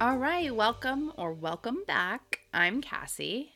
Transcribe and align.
All 0.00 0.16
right, 0.16 0.54
welcome 0.54 1.12
or 1.16 1.32
welcome 1.32 1.78
back. 1.84 2.42
I'm 2.54 2.80
Cassie. 2.80 3.54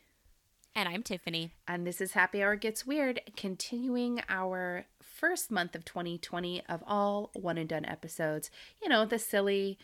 And 0.74 0.88
I'm 0.88 1.04
Tiffany. 1.04 1.52
And 1.68 1.86
this 1.86 2.00
is 2.00 2.12
Happy 2.12 2.42
Hour 2.42 2.56
Gets 2.56 2.84
Weird, 2.84 3.20
continuing 3.36 4.20
our 4.28 4.86
first 5.00 5.52
month 5.52 5.76
of 5.76 5.84
2020 5.84 6.64
of 6.68 6.82
all 6.84 7.30
one 7.34 7.58
and 7.58 7.68
done 7.68 7.84
episodes. 7.84 8.50
You 8.82 8.88
know, 8.88 9.04
the 9.04 9.20
silly, 9.20 9.78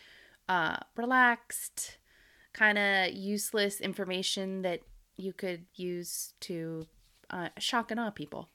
uh, 0.49 0.75
relaxed, 0.97 1.97
kind 2.51 2.77
of 2.77 3.13
useless 3.13 3.79
information 3.79 4.61
that 4.63 4.81
you 5.15 5.31
could 5.31 5.63
use 5.75 6.33
to 6.41 6.87
uh, 7.29 7.49
shock 7.57 7.89
and 7.89 8.01
awe 8.01 8.09
people. 8.09 8.49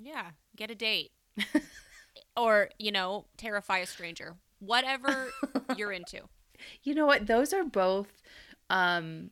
Yeah, 0.00 0.30
get 0.54 0.70
a 0.70 0.76
date. 0.76 1.10
or, 2.36 2.70
you 2.78 2.92
know, 2.92 3.24
terrify 3.36 3.78
a 3.78 3.86
stranger. 3.86 4.36
Whatever 4.60 5.30
you're 5.76 5.90
into. 5.90 6.28
You 6.82 6.94
know 6.94 7.06
what? 7.06 7.26
Those 7.26 7.52
are 7.52 7.64
both 7.64 8.22
um 8.70 9.30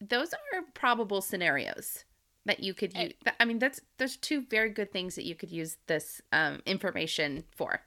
those 0.00 0.32
are 0.32 0.62
probable 0.74 1.22
scenarios 1.22 2.04
that 2.44 2.60
you 2.60 2.74
could 2.74 2.94
use. 2.94 3.12
I 3.40 3.44
mean, 3.44 3.58
that's 3.58 3.80
there's 3.98 4.16
two 4.16 4.42
very 4.42 4.70
good 4.70 4.92
things 4.92 5.14
that 5.14 5.24
you 5.24 5.34
could 5.34 5.50
use 5.50 5.78
this 5.86 6.20
um 6.32 6.62
information 6.66 7.44
for. 7.50 7.80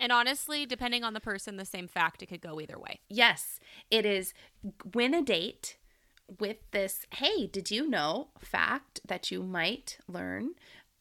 And 0.00 0.10
honestly, 0.10 0.66
depending 0.66 1.04
on 1.04 1.14
the 1.14 1.20
person, 1.20 1.56
the 1.56 1.64
same 1.64 1.86
fact, 1.86 2.22
it 2.22 2.26
could 2.26 2.40
go 2.40 2.60
either 2.60 2.78
way. 2.78 3.00
Yes, 3.08 3.60
it 3.90 4.04
is 4.04 4.34
win 4.94 5.14
a 5.14 5.22
date 5.22 5.76
with 6.40 6.56
this, 6.70 7.06
hey, 7.14 7.46
did 7.46 7.70
you 7.70 7.88
know 7.88 8.28
fact 8.38 9.00
that 9.06 9.30
you 9.30 9.42
might 9.42 9.98
learn? 10.08 10.50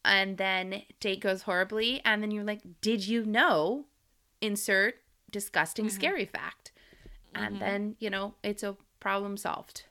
And 0.03 0.37
then 0.37 0.83
date 0.99 1.21
goes 1.21 1.43
horribly. 1.43 2.01
And 2.05 2.21
then 2.21 2.31
you're 2.31 2.43
like, 2.43 2.61
did 2.81 3.07
you 3.07 3.25
know? 3.25 3.85
Insert 4.41 4.95
disgusting, 5.29 5.85
mm-hmm. 5.85 5.95
scary 5.95 6.25
fact. 6.25 6.70
Mm-hmm. 7.33 7.43
And 7.43 7.61
then, 7.61 7.95
you 7.99 8.09
know, 8.09 8.35
it's 8.43 8.63
a 8.63 8.77
problem 8.99 9.37
solved. 9.37 9.83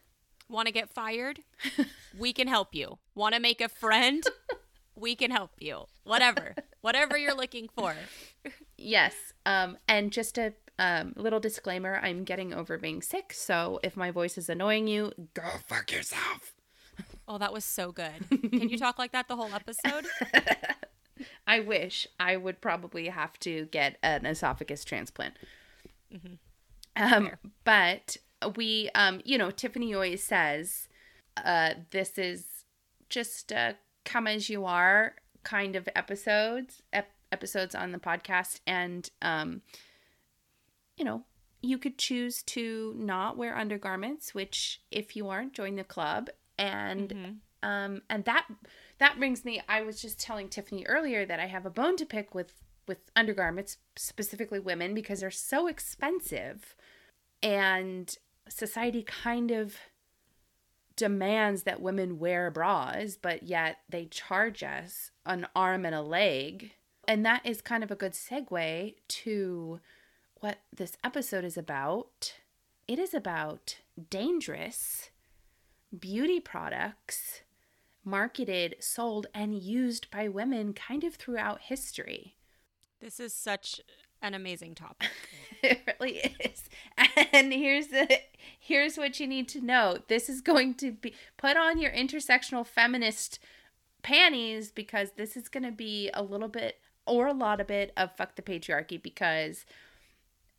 Want 0.49 0.67
to 0.67 0.73
get 0.73 0.91
fired? 0.91 1.41
we 2.19 2.33
can 2.33 2.49
help 2.49 2.75
you. 2.75 2.99
Want 3.15 3.35
to 3.35 3.41
make 3.41 3.61
a 3.61 3.69
friend? 3.69 4.23
we 4.97 5.15
can 5.15 5.31
help 5.31 5.53
you. 5.59 5.85
Whatever. 6.05 6.55
Whatever 6.81 7.17
you're 7.17 7.37
looking 7.37 7.69
for. 7.69 7.95
Yes. 8.77 9.15
Um, 9.47 9.79
and 9.87 10.11
just 10.11 10.39
a 10.39 10.55
um, 10.79 11.13
little 11.17 11.41
disclaimer 11.41 12.01
I'm 12.03 12.25
getting 12.25 12.53
over 12.53 12.79
being 12.79 13.03
sick. 13.03 13.33
So 13.33 13.81
if 13.83 13.97
my 13.97 14.11
voice 14.11 14.39
is 14.39 14.49
annoying 14.49 14.89
you, 14.89 15.13
go 15.35 15.43
fuck 15.67 15.93
yourself. 15.93 16.55
Oh, 17.29 17.39
that 17.39 17.53
was 17.53 17.65
so 17.65 17.93
good. 17.93 18.29
Can 18.29 18.69
you 18.69 18.79
talk 18.79 18.99
like 18.99 19.13
that 19.13 19.29
the 19.29 19.37
whole 19.37 19.53
episode? 19.55 20.07
I 21.47 21.61
wish 21.61 22.07
I 22.19 22.37
would 22.37 22.61
probably 22.61 23.09
have 23.09 23.39
to 23.41 23.67
get 23.67 23.99
an 24.03 24.27
esophagus 24.27 24.85
transplant. 24.85 25.35
Mm-hmm. 26.13 26.35
Um, 27.01 27.31
but 27.65 28.19
we, 28.57 28.91
um, 28.95 29.21
you 29.25 29.39
know, 29.39 29.51
Tiffany 29.51 29.95
always 29.95 30.23
says, 30.23 30.89
uh, 31.43 31.75
this 31.91 32.19
is 32.19 32.65
just 33.09 33.51
a 33.53 33.77
come 34.05 34.27
as 34.27 34.49
you 34.49 34.65
are 34.65 35.15
kind 35.43 35.77
of 35.77 35.89
episodes, 35.97 36.83
ep- 36.93 37.13
episodes 37.33 37.75
on 37.75 37.93
the 37.93 37.99
podcast. 37.99 38.61
And, 38.67 39.09
um, 39.23 39.63
you 40.97 41.05
know, 41.05 41.25
you 41.63 41.79
could 41.79 41.99
choose 41.99 42.43
to 42.43 42.95
not 42.97 43.37
wear 43.37 43.57
undergarments, 43.57 44.35
which 44.35 44.81
if 44.91 45.17
you 45.17 45.29
aren't, 45.29 45.53
join 45.53 45.77
the 45.77 45.85
club. 45.85 46.29
And, 46.59 47.09
mm-hmm. 47.11 47.69
um, 47.69 48.03
and 48.09 48.25
that, 48.25 48.47
that 48.99 49.19
brings 49.19 49.45
me, 49.45 49.63
I 49.69 49.83
was 49.83 50.01
just 50.01 50.21
telling 50.21 50.49
Tiffany 50.49 50.85
earlier 50.87 51.25
that 51.27 51.41
I 51.41 51.47
have 51.47 51.67
a 51.67 51.71
bone 51.71 51.97
to 51.97 52.07
pick 52.07 52.35
with, 52.35 52.53
with 52.87 52.99
undergarments, 53.15 53.79
specifically 53.97 54.61
women, 54.61 54.95
because 54.95 55.21
they're 55.21 55.31
so 55.31 55.67
expensive. 55.67 56.75
And 57.43 58.15
society 58.49 59.03
kind 59.03 59.51
of 59.51 59.77
demands 60.97 61.63
that 61.63 61.81
women 61.81 62.19
wear 62.19 62.51
bras, 62.51 63.17
but 63.21 63.43
yet 63.45 63.79
they 63.89 64.07
charge 64.07 64.63
us 64.63 65.11
an 65.25 65.47
arm 65.57 65.87
and 65.87 65.95
a 65.95 66.03
leg. 66.03 66.73
And 67.09 67.25
that 67.25 67.45
is 67.45 67.63
kind 67.63 67.83
of 67.83 67.91
a 67.91 67.97
good 67.97 68.13
segue 68.13 68.95
to 69.09 69.81
what 70.41 70.59
this 70.75 70.97
episode 71.03 71.45
is 71.45 71.57
about. 71.57 72.35
It 72.87 72.99
is 72.99 73.15
about 73.15 73.79
dangerous 74.11 75.11
beauty 75.99 76.41
products 76.41 77.41
marketed, 78.05 78.77
sold, 78.81 79.27
and 79.35 79.55
used 79.55 80.11
by 80.11 80.29
women 80.29 80.73
kind 80.73 81.05
of 81.05 81.15
throughout 81.15 81.63
history. 81.63 82.37
This 83.01 83.21
is 83.21 83.33
such 83.33 83.81
an 84.23 84.35
amazing 84.35 84.75
topic. 84.75 85.11
it 85.63 85.97
really 86.01 86.19
is. 86.41 86.69
And 87.33 87.53
here's 87.53 87.89
the 87.89 88.21
here's 88.59 88.97
what 88.97 89.21
you 89.21 89.27
need 89.27 89.49
to 89.51 89.61
know. 89.61 89.99
This 90.09 90.29
is 90.29 90.41
going 90.41 90.75
to 90.75 90.93
be 90.93 91.15
put 91.37 91.57
on 91.57 91.79
your 91.79 91.91
intersectional 91.91 92.67
feminist 92.67 93.39
panties 94.03 94.71
because 94.71 95.13
this 95.17 95.37
is 95.37 95.49
going 95.49 95.65
to 95.65 95.73
be 95.73 96.11
a 96.15 96.23
little 96.23 96.49
bit 96.49 96.79
or 97.07 97.27
a 97.27 97.33
lot 97.33 97.61
of 97.61 97.67
bit 97.67 97.93
of 97.97 98.15
fuck 98.17 98.37
the 98.37 98.43
patriarchy 98.43 99.03
because 99.03 99.65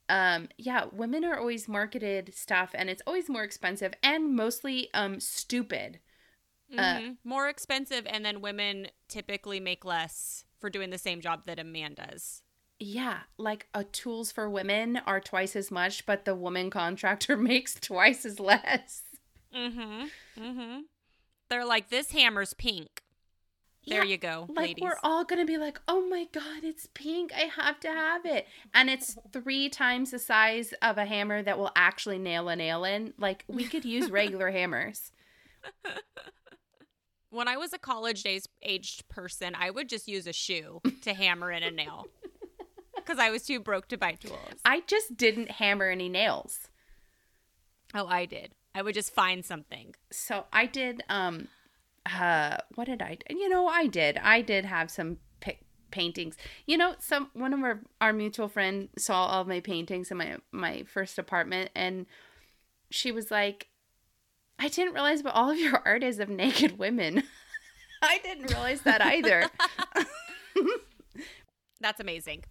um 0.10 0.50
yeah, 0.58 0.86
women 0.92 1.24
are 1.24 1.38
always 1.38 1.68
marketed 1.68 2.34
stuff 2.36 2.72
and 2.74 2.90
it's 2.90 3.02
always 3.08 3.30
more 3.30 3.44
expensive 3.44 3.94
and 4.04 4.36
mostly 4.36 4.90
um 4.94 5.20
stupid. 5.20 6.00
Uh, 6.78 6.82
mm-hmm. 6.82 7.10
Uh, 7.10 7.14
more 7.26 7.50
expensive 7.50 8.06
and 8.08 8.24
then 8.24 8.40
women 8.40 8.88
typically 9.10 9.60
make 9.60 9.84
less 9.84 10.46
for 10.58 10.70
doing 10.70 10.90
the 10.90 10.98
same 10.98 11.20
job 11.20 11.46
that 11.46 11.60
a 11.60 11.64
man 11.66 11.94
does 11.94 12.44
yeah, 12.82 13.20
like 13.38 13.68
a 13.76 13.84
tools 13.84 14.32
for 14.32 14.50
women 14.50 15.00
are 15.06 15.20
twice 15.20 15.56
as 15.56 15.70
much, 15.70 16.06
but 16.06 16.26
the 16.26 16.34
woman 16.34 16.72
contractor 16.72 17.38
makes 17.38 17.76
twice 17.76 18.26
as 18.26 18.40
less. 18.40 19.04
Mm-hmm. 19.56 20.06
Mm-hmm. 20.42 20.80
They're 21.50 21.66
like, 21.66 21.90
this 21.90 22.12
hammer's 22.12 22.54
pink. 22.54 23.04
There 23.88 24.04
yeah, 24.04 24.12
you 24.12 24.18
go, 24.18 24.46
like 24.50 24.68
ladies. 24.70 24.84
we're 24.84 24.98
all 25.04 25.24
gonna 25.24 25.46
be 25.46 25.58
like, 25.58 25.82
oh 25.88 26.08
my 26.08 26.28
god, 26.32 26.64
it's 26.64 26.88
pink. 26.94 27.32
I 27.34 27.50
have 27.64 27.80
to 27.80 27.88
have 27.88 28.28
it, 28.28 28.46
and 28.76 28.92
it's 28.92 29.18
three 29.34 29.70
times 29.70 30.12
the 30.12 30.20
size 30.20 30.72
of 30.84 31.00
a 31.00 31.06
hammer 31.06 31.42
that 31.42 31.58
will 31.58 31.72
actually 31.76 32.20
nail 32.20 32.48
a 32.48 32.56
nail 32.56 32.84
in. 32.84 33.16
Like 33.18 33.44
we 33.48 33.64
could 33.64 33.84
use 33.84 34.12
regular 34.12 34.52
hammers. 34.52 35.12
When 37.32 37.48
I 37.48 37.58
was 37.58 37.74
a 37.74 37.80
college 37.80 38.22
days 38.22 38.48
aged 38.62 39.10
person, 39.10 39.56
I 39.60 39.72
would 39.72 39.90
just 39.90 40.08
use 40.08 40.28
a 40.28 40.34
shoe 40.34 40.82
to 41.02 41.16
hammer 41.16 41.52
in 41.52 41.64
a 41.64 41.72
nail 41.72 42.06
because 43.06 43.20
I 43.20 43.30
was 43.30 43.44
too 43.44 43.60
broke 43.60 43.88
to 43.90 43.98
buy 43.98 44.14
tools. 44.14 44.38
I 44.64 44.82
just 44.88 45.18
didn't 45.18 45.52
hammer 45.52 45.90
any 45.90 46.10
nails. 46.10 46.68
Oh, 47.94 48.08
I 48.08 48.26
did. 48.26 48.54
I 48.74 48.82
would 48.82 48.94
just 48.94 49.14
find 49.14 49.44
something. 49.44 49.96
So 50.12 50.46
I 50.54 50.66
did. 50.66 51.04
Um, 51.10 51.50
uh, 52.06 52.58
what 52.76 52.86
did 52.86 53.02
I? 53.02 53.18
You 53.30 53.50
know, 53.50 53.68
I 53.68 53.88
did. 53.88 54.18
I 54.18 54.42
did 54.42 54.66
have 54.66 54.90
some 54.90 55.18
paintings. 55.92 56.38
You 56.66 56.78
know, 56.78 56.96
some 57.00 57.30
one 57.34 57.54
of 57.54 57.60
our 57.62 57.82
our 58.00 58.14
mutual 58.14 58.48
friend 58.48 58.90
saw 58.98 59.26
all 59.26 59.44
my 59.44 59.60
paintings 59.60 60.10
in 60.10 60.18
my 60.18 60.38
my 60.52 60.84
first 60.84 61.20
apartment, 61.20 61.70
and 61.76 62.06
she 62.90 63.12
was 63.12 63.30
like, 63.30 63.68
"I 64.58 64.70
didn't 64.70 64.94
realize, 64.94 65.22
but 65.22 65.36
all 65.36 65.52
of 65.52 65.60
your 65.60 65.82
art 65.86 66.02
is 66.02 66.20
of 66.20 66.30
naked 66.30 66.80
women." 66.80 67.24
I 68.02 68.18
didn't 68.20 68.50
realize 68.50 68.82
that 68.82 69.02
either. 69.02 69.48
That's 71.82 72.00
amazing 72.00 72.46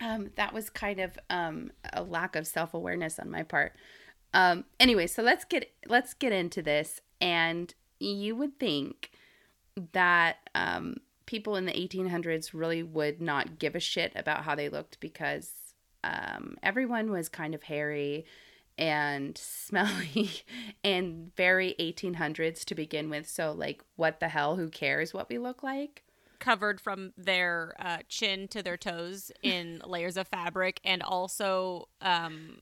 um, 0.00 0.30
that 0.36 0.52
was 0.52 0.70
kind 0.70 1.00
of 1.00 1.18
um, 1.30 1.70
a 1.92 2.02
lack 2.02 2.36
of 2.36 2.46
self 2.46 2.74
awareness 2.74 3.18
on 3.18 3.30
my 3.30 3.42
part. 3.42 3.74
Um, 4.34 4.64
anyway, 4.78 5.06
so 5.06 5.22
let's 5.22 5.44
get 5.44 5.70
let's 5.88 6.14
get 6.14 6.32
into 6.32 6.62
this. 6.62 7.00
And 7.20 7.74
you 7.98 8.36
would 8.36 8.58
think 8.58 9.10
that 9.92 10.36
um, 10.54 10.96
people 11.26 11.56
in 11.56 11.66
the 11.66 11.72
1800s 11.72 12.50
really 12.52 12.82
would 12.82 13.20
not 13.20 13.58
give 13.58 13.74
a 13.74 13.80
shit 13.80 14.12
about 14.14 14.44
how 14.44 14.54
they 14.54 14.68
looked 14.68 15.00
because 15.00 15.50
um, 16.04 16.56
everyone 16.62 17.10
was 17.10 17.28
kind 17.28 17.54
of 17.54 17.64
hairy 17.64 18.24
and 18.78 19.36
smelly 19.42 20.30
and 20.84 21.34
very 21.36 21.74
1800s 21.80 22.64
to 22.64 22.74
begin 22.74 23.10
with. 23.10 23.28
So, 23.28 23.52
like, 23.52 23.82
what 23.96 24.20
the 24.20 24.28
hell? 24.28 24.56
Who 24.56 24.68
cares 24.68 25.12
what 25.12 25.28
we 25.28 25.38
look 25.38 25.62
like? 25.62 26.02
Covered 26.38 26.80
from 26.80 27.12
their 27.16 27.74
uh, 27.78 27.98
chin 28.08 28.48
to 28.48 28.62
their 28.62 28.76
toes 28.76 29.30
in 29.42 29.82
layers 29.86 30.16
of 30.16 30.28
fabric, 30.28 30.80
and 30.84 31.02
also 31.02 31.88
um, 32.00 32.58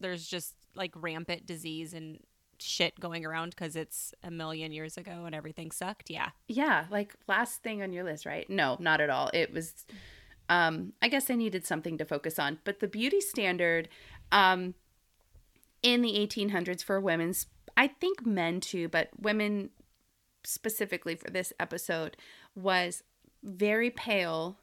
there's 0.00 0.26
just 0.26 0.54
like 0.74 0.92
rampant 0.96 1.46
disease 1.46 1.92
and 1.94 2.20
shit 2.62 2.98
going 3.00 3.26
around 3.26 3.50
because 3.50 3.76
it's 3.76 4.14
a 4.22 4.30
million 4.30 4.72
years 4.72 4.96
ago 4.96 5.24
and 5.24 5.34
everything 5.34 5.70
sucked. 5.70 6.10
Yeah. 6.10 6.30
Yeah. 6.48 6.86
Like 6.90 7.14
last 7.28 7.62
thing 7.62 7.82
on 7.82 7.92
your 7.92 8.04
list, 8.04 8.24
right? 8.24 8.48
No, 8.48 8.76
not 8.78 9.00
at 9.00 9.10
all. 9.10 9.30
It 9.34 9.52
was, 9.52 9.86
um, 10.48 10.92
I 11.02 11.08
guess 11.08 11.30
I 11.30 11.34
needed 11.34 11.66
something 11.66 11.98
to 11.98 12.04
focus 12.04 12.38
on. 12.38 12.58
But 12.64 12.80
the 12.80 12.88
beauty 12.88 13.20
standard 13.20 13.88
um, 14.30 14.74
in 15.82 16.02
the 16.02 16.12
1800s 16.12 16.82
for 16.82 17.00
women's, 17.00 17.46
I 17.76 17.88
think 17.88 18.24
men 18.24 18.60
too, 18.60 18.88
but 18.88 19.08
women 19.18 19.70
specifically 20.44 21.14
for 21.14 21.30
this 21.30 21.52
episode 21.60 22.16
was 22.54 23.02
very 23.42 23.90
pale, 23.90 24.58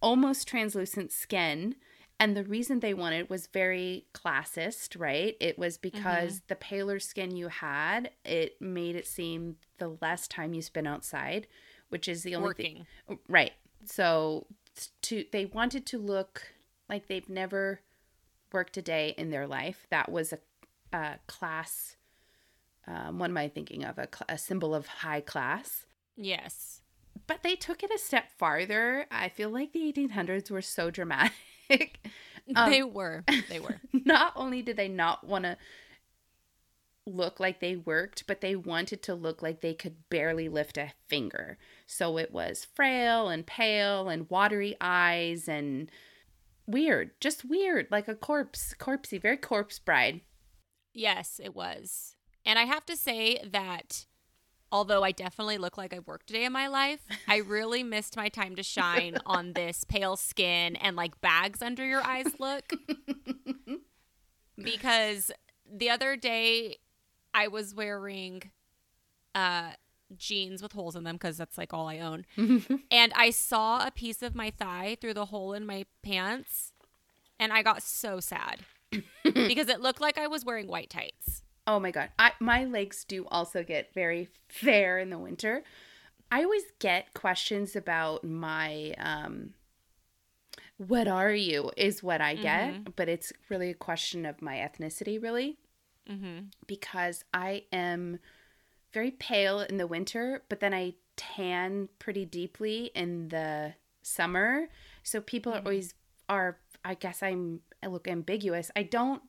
almost 0.00 0.46
translucent 0.46 1.12
skin, 1.12 1.76
And 2.18 2.36
the 2.36 2.44
reason 2.44 2.80
they 2.80 2.94
wanted 2.94 3.28
was 3.28 3.46
very 3.46 4.06
classist, 4.14 4.98
right? 4.98 5.36
It 5.38 5.58
was 5.58 5.76
because 5.76 6.40
the 6.48 6.56
paler 6.56 6.98
skin 6.98 7.36
you 7.36 7.48
had, 7.48 8.10
it 8.24 8.60
made 8.60 8.96
it 8.96 9.06
seem 9.06 9.56
the 9.78 9.96
less 10.00 10.26
time 10.26 10.54
you 10.54 10.62
spent 10.62 10.88
outside, 10.88 11.46
which 11.90 12.08
is 12.08 12.22
the 12.22 12.34
only 12.34 12.54
thing. 12.54 12.86
Right. 13.28 13.52
So 13.84 14.46
to 15.02 15.24
they 15.30 15.44
wanted 15.44 15.84
to 15.86 15.98
look 15.98 16.42
like 16.88 17.06
they've 17.06 17.28
never 17.28 17.80
worked 18.50 18.78
a 18.78 18.82
day 18.82 19.14
in 19.18 19.30
their 19.30 19.46
life. 19.46 19.86
That 19.90 20.10
was 20.10 20.32
a, 20.32 20.38
a 20.96 21.16
class. 21.26 21.96
Um, 22.86 23.18
what 23.18 23.28
am 23.28 23.36
I 23.36 23.48
thinking 23.48 23.84
of? 23.84 23.98
A, 23.98 24.08
a 24.28 24.38
symbol 24.38 24.74
of 24.74 24.86
high 24.86 25.20
class. 25.20 25.84
Yes. 26.16 26.80
But 27.26 27.42
they 27.42 27.56
took 27.56 27.82
it 27.82 27.90
a 27.94 27.98
step 27.98 28.30
farther. 28.36 29.06
I 29.10 29.28
feel 29.28 29.50
like 29.50 29.72
the 29.72 29.92
1800s 29.92 30.50
were 30.50 30.62
so 30.62 30.90
dramatic. 30.90 31.32
Um, 32.54 32.70
they 32.70 32.84
were. 32.84 33.24
They 33.48 33.58
were. 33.58 33.80
not 34.04 34.32
only 34.36 34.62
did 34.62 34.76
they 34.76 34.86
not 34.86 35.26
want 35.26 35.42
to 35.42 35.56
look 37.06 37.40
like 37.40 37.60
they 37.60 37.76
worked, 37.76 38.24
but 38.26 38.40
they 38.40 38.56
wanted 38.56 39.02
to 39.02 39.14
look 39.14 39.42
like 39.42 39.60
they 39.60 39.74
could 39.74 40.08
barely 40.10 40.48
lift 40.48 40.76
a 40.76 40.92
finger. 41.08 41.58
So 41.86 42.18
it 42.18 42.32
was 42.32 42.64
frail 42.64 43.28
and 43.28 43.46
pale 43.46 44.08
and 44.08 44.28
watery 44.28 44.76
eyes 44.80 45.48
and 45.48 45.90
weird, 46.66 47.12
just 47.20 47.44
weird, 47.44 47.88
like 47.90 48.08
a 48.08 48.14
corpse, 48.14 48.74
corpsey, 48.78 49.20
very 49.20 49.36
corpse 49.36 49.78
bride. 49.78 50.20
Yes, 50.92 51.40
it 51.42 51.54
was. 51.54 52.16
And 52.44 52.58
I 52.58 52.64
have 52.64 52.86
to 52.86 52.96
say 52.96 53.40
that 53.44 54.06
although 54.72 55.02
I 55.02 55.12
definitely 55.12 55.58
look 55.58 55.78
like 55.78 55.94
I've 55.94 56.06
worked 56.06 56.30
a 56.30 56.34
day 56.34 56.44
in 56.44 56.52
my 56.52 56.66
life, 56.68 57.00
I 57.28 57.36
really 57.36 57.82
missed 57.82 58.16
my 58.16 58.28
time 58.28 58.56
to 58.56 58.62
shine 58.62 59.16
on 59.26 59.52
this 59.52 59.84
pale 59.84 60.16
skin 60.16 60.76
and 60.76 60.96
like 60.96 61.20
bags 61.20 61.62
under 61.62 61.84
your 61.84 62.02
eyes 62.02 62.26
look. 62.38 62.72
because 64.56 65.30
the 65.70 65.90
other 65.90 66.16
day 66.16 66.76
I 67.34 67.48
was 67.48 67.74
wearing 67.74 68.42
uh 69.34 69.72
jeans 70.16 70.62
with 70.62 70.72
holes 70.72 70.94
in 70.94 71.02
them 71.02 71.16
because 71.16 71.36
that's 71.36 71.58
like 71.58 71.72
all 71.74 71.88
I 71.88 71.98
own. 71.98 72.24
and 72.90 73.12
I 73.14 73.30
saw 73.30 73.86
a 73.86 73.90
piece 73.90 74.22
of 74.22 74.34
my 74.34 74.50
thigh 74.50 74.96
through 75.00 75.14
the 75.14 75.26
hole 75.26 75.52
in 75.52 75.66
my 75.66 75.84
pants 76.02 76.72
and 77.38 77.52
I 77.52 77.62
got 77.62 77.82
so 77.82 78.20
sad 78.20 78.60
because 79.24 79.68
it 79.68 79.80
looked 79.80 80.00
like 80.00 80.18
I 80.18 80.26
was 80.26 80.44
wearing 80.44 80.68
white 80.68 80.90
tights. 80.90 81.42
Oh 81.66 81.80
my 81.80 81.90
god. 81.90 82.10
I 82.18 82.32
my 82.40 82.64
legs 82.64 83.04
do 83.04 83.26
also 83.30 83.62
get 83.62 83.92
very 83.94 84.28
fair 84.48 84.98
in 84.98 85.10
the 85.10 85.18
winter. 85.18 85.64
I 86.30 86.42
always 86.42 86.64
get 86.80 87.14
questions 87.14 87.76
about 87.76 88.24
my 88.24 88.94
um 88.98 89.54
what 90.78 91.08
are 91.08 91.32
you 91.32 91.70
is 91.76 92.02
what 92.02 92.20
I 92.20 92.34
get, 92.34 92.96
but 92.96 93.08
it's 93.08 93.32
really 93.48 93.70
a 93.70 93.74
question 93.74 94.26
of 94.26 94.42
my 94.42 94.56
ethnicity 94.56 95.22
really 95.22 95.58
Mm-hmm. 96.10 96.46
because 96.68 97.24
I 97.34 97.64
am 97.72 98.20
very 98.92 99.10
pale 99.10 99.60
in 99.60 99.76
the 99.76 99.88
winter, 99.88 100.42
but 100.48 100.60
then 100.60 100.72
I 100.72 100.94
tan 101.16 101.88
pretty 101.98 102.24
deeply 102.24 102.92
in 102.94 103.28
the 103.30 103.74
summer. 104.02 104.68
So 105.02 105.20
people 105.20 105.52
are 105.52 105.58
always 105.64 105.94
are 106.28 106.58
I 106.84 106.94
guess 106.94 107.22
I'm 107.22 107.60
I 107.82 107.88
look 107.88 108.06
ambiguous. 108.06 108.70
I 108.76 108.84
don't 108.84 109.22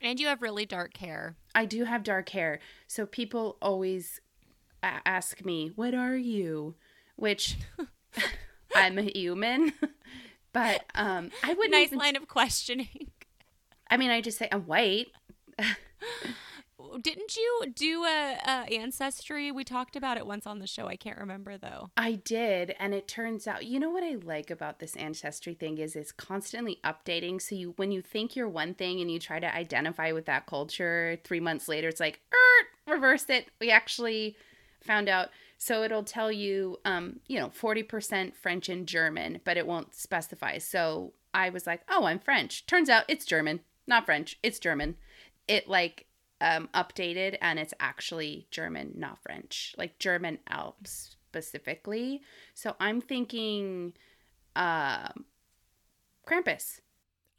And 0.00 0.20
you 0.20 0.26
have 0.28 0.42
really 0.42 0.66
dark 0.66 0.96
hair. 0.98 1.36
I 1.54 1.64
do 1.64 1.84
have 1.84 2.02
dark 2.02 2.28
hair. 2.30 2.60
So 2.86 3.04
people 3.06 3.56
always 3.60 4.20
a- 4.82 5.00
ask 5.06 5.44
me, 5.44 5.72
"What 5.74 5.94
are 5.94 6.16
you?" 6.16 6.74
Which 7.16 7.56
I'm 8.74 8.98
a 8.98 9.02
human. 9.02 9.72
but 10.52 10.84
um 10.94 11.30
I 11.42 11.54
wouldn't 11.54 11.72
Nice 11.72 11.88
even 11.88 11.98
line 11.98 12.16
of 12.16 12.28
questioning. 12.28 13.10
I 13.90 13.96
mean, 13.96 14.10
I 14.10 14.20
just 14.20 14.38
say 14.38 14.48
I'm 14.52 14.66
white. 14.66 15.08
Didn't 17.00 17.36
you 17.36 17.66
do 17.74 18.04
a, 18.04 18.38
a 18.44 18.74
ancestry? 18.74 19.52
We 19.52 19.62
talked 19.62 19.94
about 19.94 20.16
it 20.16 20.26
once 20.26 20.46
on 20.46 20.58
the 20.58 20.66
show. 20.66 20.86
I 20.88 20.96
can't 20.96 21.18
remember 21.18 21.56
though. 21.56 21.90
I 21.96 22.12
did, 22.12 22.74
and 22.80 22.94
it 22.94 23.06
turns 23.06 23.46
out, 23.46 23.66
you 23.66 23.78
know 23.78 23.90
what 23.90 24.02
I 24.02 24.16
like 24.16 24.50
about 24.50 24.78
this 24.78 24.96
ancestry 24.96 25.54
thing 25.54 25.78
is 25.78 25.94
it's 25.94 26.12
constantly 26.12 26.80
updating. 26.84 27.40
So 27.40 27.54
you, 27.54 27.74
when 27.76 27.92
you 27.92 28.02
think 28.02 28.34
you're 28.34 28.48
one 28.48 28.74
thing 28.74 29.00
and 29.00 29.10
you 29.10 29.18
try 29.18 29.38
to 29.38 29.54
identify 29.54 30.12
with 30.12 30.26
that 30.26 30.46
culture, 30.46 31.18
three 31.24 31.40
months 31.40 31.68
later, 31.68 31.88
it's 31.88 32.00
like, 32.00 32.20
er, 32.32 32.92
reverse 32.92 33.26
it. 33.28 33.48
We 33.60 33.70
actually 33.70 34.36
found 34.82 35.08
out. 35.08 35.28
So 35.56 35.82
it'll 35.82 36.04
tell 36.04 36.32
you, 36.32 36.78
um, 36.84 37.20
you 37.26 37.38
know, 37.38 37.50
forty 37.50 37.82
percent 37.82 38.36
French 38.36 38.68
and 38.68 38.86
German, 38.86 39.40
but 39.44 39.56
it 39.56 39.66
won't 39.66 39.94
specify. 39.94 40.58
So 40.58 41.12
I 41.34 41.50
was 41.50 41.66
like, 41.66 41.82
oh, 41.88 42.04
I'm 42.04 42.18
French. 42.18 42.66
Turns 42.66 42.88
out 42.88 43.04
it's 43.08 43.24
German, 43.24 43.60
not 43.86 44.06
French. 44.06 44.38
It's 44.42 44.58
German. 44.58 44.96
It 45.46 45.68
like 45.68 46.06
um, 46.40 46.68
updated 46.74 47.36
and 47.40 47.58
it's 47.58 47.74
actually 47.80 48.46
German, 48.50 48.92
not 48.96 49.18
French, 49.18 49.74
like 49.78 49.98
German 49.98 50.38
Alps 50.48 51.16
specifically. 51.28 52.22
So 52.54 52.76
I'm 52.80 53.00
thinking 53.00 53.94
um 54.56 55.24
Krampus. 56.26 56.80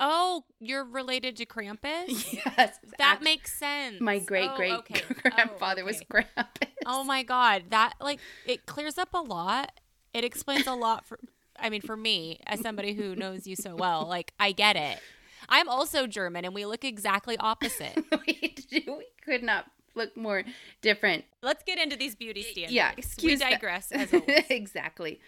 Oh, 0.01 0.46
you're 0.60 0.86
related 0.86 1.36
to 1.38 1.46
Krampus? 1.46 2.07
Yes. 2.34 2.80
That 2.98 3.16
act- 3.16 3.24
makes 3.24 3.54
sense. 3.54 4.00
my 4.01 4.19
great 4.19 4.50
Oh, 4.51 4.56
great 4.56 4.74
okay. 4.80 5.02
grandfather 5.30 5.81
Oh, 5.81 5.86
was 5.86 5.98
okay. 5.98 6.25
Krampus. 6.38 6.68
Oh 6.86 7.04
my 7.04 7.24
god, 7.24 7.66
that 7.69 7.94
like 8.00 8.19
it 8.45 8.66
clears 8.66 8.98
up 8.98 9.10
a 9.13 9.22
lot. 9.22 9.72
It 10.13 10.24
explains 10.24 10.68
a 10.68 10.74
lot 10.74 11.06
for 11.06 11.19
I 11.57 11.69
mean 11.69 11.81
for 11.81 11.98
me 11.98 12.40
as 12.48 12.62
somebody 12.62 12.94
who 12.94 13.16
knows 13.16 13.45
you 13.45 13.56
so 13.56 13.75
well, 13.75 14.06
like 14.07 14.34
I 14.40 14.54
get 14.54 14.75
it. 14.75 15.00
I'm 15.47 15.69
also 15.69 16.07
German 16.07 16.45
and 16.45 16.53
we 16.53 16.65
look 16.65 16.83
exactly 16.83 17.38
opposite. 17.38 17.95
we, 18.27 18.56
do- 18.69 18.97
we 18.97 19.07
could 19.24 19.44
not 19.44 19.65
look 19.95 20.15
more 20.18 20.44
different. 20.81 21.25
Let's 21.41 21.63
get 21.63 21.80
into 21.80 21.95
these 21.95 22.15
beauty 22.15 22.41
standards. 22.41 22.74
Yeah, 22.74 22.91
excuse 22.97 23.39
that. 23.39 23.51
digress 23.51 23.91
as 23.94 24.13
always. 24.13 24.45
exactly. 24.50 25.19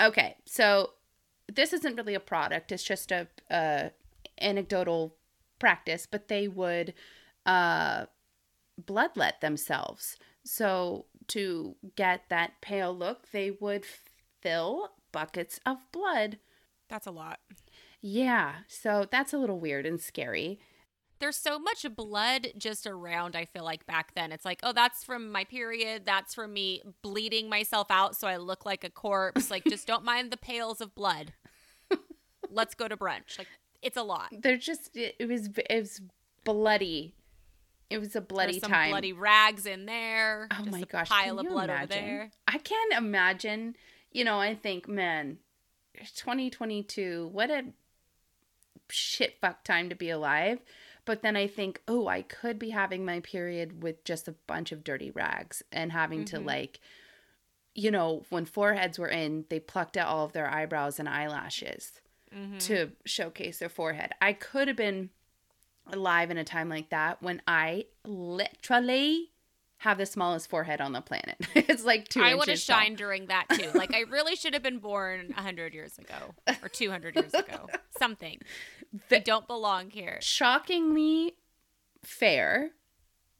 Okay, 0.00 0.36
so 0.44 0.90
this 1.52 1.72
isn't 1.72 1.96
really 1.96 2.14
a 2.14 2.20
product; 2.20 2.70
it's 2.72 2.82
just 2.82 3.10
a, 3.10 3.28
a 3.50 3.90
anecdotal 4.40 5.16
practice. 5.58 6.06
But 6.10 6.28
they 6.28 6.48
would 6.48 6.92
uh, 7.46 8.06
bloodlet 8.82 9.40
themselves. 9.40 10.18
So 10.44 11.06
to 11.28 11.76
get 11.96 12.24
that 12.28 12.60
pale 12.60 12.96
look, 12.96 13.30
they 13.30 13.50
would 13.50 13.84
fill 14.42 14.90
buckets 15.12 15.58
of 15.64 15.78
blood. 15.92 16.38
That's 16.88 17.06
a 17.06 17.10
lot. 17.10 17.40
Yeah, 18.00 18.56
so 18.68 19.06
that's 19.10 19.32
a 19.32 19.38
little 19.38 19.58
weird 19.58 19.86
and 19.86 20.00
scary. 20.00 20.58
There's 21.18 21.36
so 21.36 21.58
much 21.58 21.86
blood 21.96 22.48
just 22.58 22.86
around, 22.86 23.34
I 23.36 23.46
feel 23.46 23.64
like 23.64 23.86
back 23.86 24.14
then. 24.14 24.32
It's 24.32 24.44
like, 24.44 24.60
oh, 24.62 24.72
that's 24.72 25.02
from 25.02 25.32
my 25.32 25.44
period. 25.44 26.02
That's 26.04 26.34
from 26.34 26.52
me 26.52 26.82
bleeding 27.02 27.48
myself 27.48 27.86
out 27.90 28.16
so 28.16 28.28
I 28.28 28.36
look 28.36 28.66
like 28.66 28.84
a 28.84 28.90
corpse. 28.90 29.50
Like, 29.50 29.64
just 29.64 29.86
don't 29.86 30.04
mind 30.04 30.30
the 30.30 30.36
pails 30.36 30.82
of 30.82 30.94
blood. 30.94 31.32
Let's 32.50 32.74
go 32.74 32.86
to 32.86 32.96
brunch. 32.98 33.38
Like, 33.38 33.48
it's 33.80 33.96
a 33.96 34.02
lot. 34.02 34.28
They're 34.30 34.58
just 34.58 34.94
it, 34.96 35.16
it 35.18 35.26
was 35.26 35.48
it 35.56 35.80
was 35.80 36.00
bloody. 36.44 37.14
It 37.88 37.98
was 37.98 38.16
a 38.16 38.20
bloody 38.20 38.52
There's 38.52 38.62
some 38.62 38.72
time. 38.72 38.90
bloody 38.90 39.12
rags 39.12 39.64
in 39.64 39.86
there. 39.86 40.48
Oh 40.50 40.64
my 40.66 40.80
a 40.80 40.84
gosh! 40.84 41.08
Pile 41.08 41.36
can 41.36 41.46
of 41.46 41.52
blood 41.52 41.70
imagine? 41.70 41.98
over 41.98 42.06
there. 42.06 42.30
I 42.48 42.58
can't 42.58 42.92
imagine. 42.94 43.76
You 44.12 44.24
know, 44.24 44.38
I 44.38 44.54
think, 44.54 44.88
man, 44.88 45.38
2022. 46.16 47.30
What 47.32 47.50
a 47.50 47.64
shit 48.90 49.38
fuck 49.40 49.64
time 49.64 49.88
to 49.88 49.94
be 49.94 50.10
alive. 50.10 50.60
But 51.04 51.22
then 51.22 51.36
I 51.36 51.46
think, 51.46 51.82
oh, 51.86 52.08
I 52.08 52.22
could 52.22 52.58
be 52.58 52.70
having 52.70 53.04
my 53.04 53.20
period 53.20 53.82
with 53.82 54.02
just 54.04 54.26
a 54.26 54.32
bunch 54.46 54.72
of 54.72 54.82
dirty 54.82 55.10
rags 55.10 55.62
and 55.70 55.92
having 55.92 56.24
to 56.26 56.38
Mhm. 56.38 56.44
like, 56.46 56.80
you 57.74 57.90
know, 57.90 58.24
when 58.30 58.44
foreheads 58.44 58.98
were 58.98 59.08
in, 59.08 59.44
they 59.48 59.60
plucked 59.60 59.96
out 59.96 60.08
all 60.08 60.24
of 60.24 60.32
their 60.32 60.48
eyebrows 60.48 60.98
and 60.98 61.08
eyelashes 61.08 62.00
Mhm. 62.34 62.58
to 62.66 62.92
showcase 63.04 63.58
their 63.60 63.68
forehead. 63.68 64.12
I 64.20 64.32
could 64.32 64.66
have 64.66 64.76
been 64.76 65.10
alive 65.86 66.30
in 66.32 66.38
a 66.38 66.44
time 66.44 66.68
like 66.68 66.88
that 66.90 67.22
when 67.22 67.40
I 67.46 67.86
literally 68.04 69.30
have 69.78 69.98
the 69.98 70.06
smallest 70.06 70.48
forehead 70.48 70.80
on 70.80 70.92
the 70.92 71.00
planet. 71.00 71.36
it's 71.54 71.84
like 71.84 72.08
two 72.08 72.20
I 72.20 72.32
inches 72.32 72.38
would 72.38 72.48
have 72.48 72.58
shined 72.58 72.96
during 72.96 73.26
that 73.26 73.46
too. 73.50 73.70
Like 73.74 73.94
I 73.94 74.00
really 74.00 74.36
should 74.36 74.54
have 74.54 74.62
been 74.62 74.78
born 74.78 75.32
hundred 75.32 75.74
years 75.74 75.98
ago 75.98 76.34
or 76.62 76.68
two 76.68 76.90
hundred 76.90 77.16
years 77.16 77.34
ago. 77.34 77.68
Something. 77.98 78.40
I 79.10 79.18
don't 79.18 79.46
belong 79.46 79.90
here. 79.90 80.18
Shockingly 80.20 81.34
fair. 82.02 82.70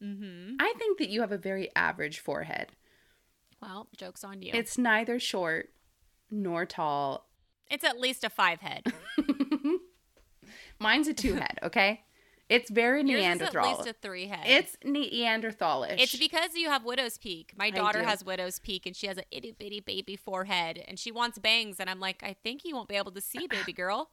Mm-hmm. 0.03 0.55
I 0.59 0.73
think 0.77 0.99
that 0.99 1.09
you 1.09 1.21
have 1.21 1.31
a 1.31 1.37
very 1.37 1.69
average 1.75 2.19
forehead. 2.19 2.67
Well, 3.61 3.87
jokes 3.97 4.23
on 4.23 4.41
you. 4.41 4.51
It's 4.53 4.77
neither 4.77 5.19
short 5.19 5.69
nor 6.29 6.65
tall. 6.65 7.27
It's 7.71 7.83
at 7.83 7.99
least 7.99 8.23
a 8.23 8.29
five 8.29 8.61
head. 8.61 8.83
Mine's 10.79 11.07
a 11.07 11.13
two 11.13 11.33
head, 11.33 11.59
okay? 11.63 12.01
It's 12.49 12.69
very 12.69 13.01
Yours 13.01 13.19
is 13.19 13.25
Neanderthal. 13.25 13.65
at 13.65 13.77
least 13.77 13.89
a 13.89 13.93
three 13.93 14.27
head. 14.27 14.45
It's 14.45 14.77
Neanderthalish. 14.85 15.99
It's 15.99 16.15
because 16.15 16.55
you 16.55 16.69
have 16.69 16.85
widow's 16.85 17.17
peak. 17.17 17.51
My 17.57 17.69
daughter 17.69 18.03
has 18.03 18.23
widow's 18.23 18.59
peak, 18.59 18.85
and 18.85 18.95
she 18.95 19.07
has 19.07 19.17
an 19.17 19.25
itty 19.31 19.51
bitty 19.51 19.81
baby 19.81 20.15
forehead, 20.15 20.81
and 20.87 20.97
she 20.97 21.11
wants 21.11 21.37
bangs. 21.39 21.77
And 21.79 21.89
I'm 21.89 21.99
like, 21.99 22.23
I 22.23 22.35
think 22.43 22.63
you 22.63 22.73
won't 22.75 22.87
be 22.87 22.95
able 22.95 23.11
to 23.11 23.21
see, 23.21 23.47
baby 23.47 23.73
girl. 23.73 24.09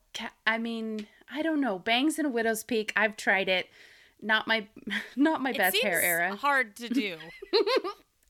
I 0.47 0.59
mean, 0.59 1.07
I 1.33 1.43
don't 1.43 1.61
know. 1.61 1.79
Bangs 1.79 2.19
and 2.19 2.27
a 2.27 2.31
widow's 2.31 2.65
peak. 2.65 2.93
I've 2.97 3.17
tried 3.17 3.49
it. 3.49 3.69
Not 4.21 4.47
my, 4.49 4.67
not 5.17 5.41
my 5.41 5.51
It 5.51 5.59
best 5.59 5.77
hair 5.83 6.01
era. 6.01 6.35
Hard 6.37 6.77
to 6.77 6.89
do. 6.89 7.17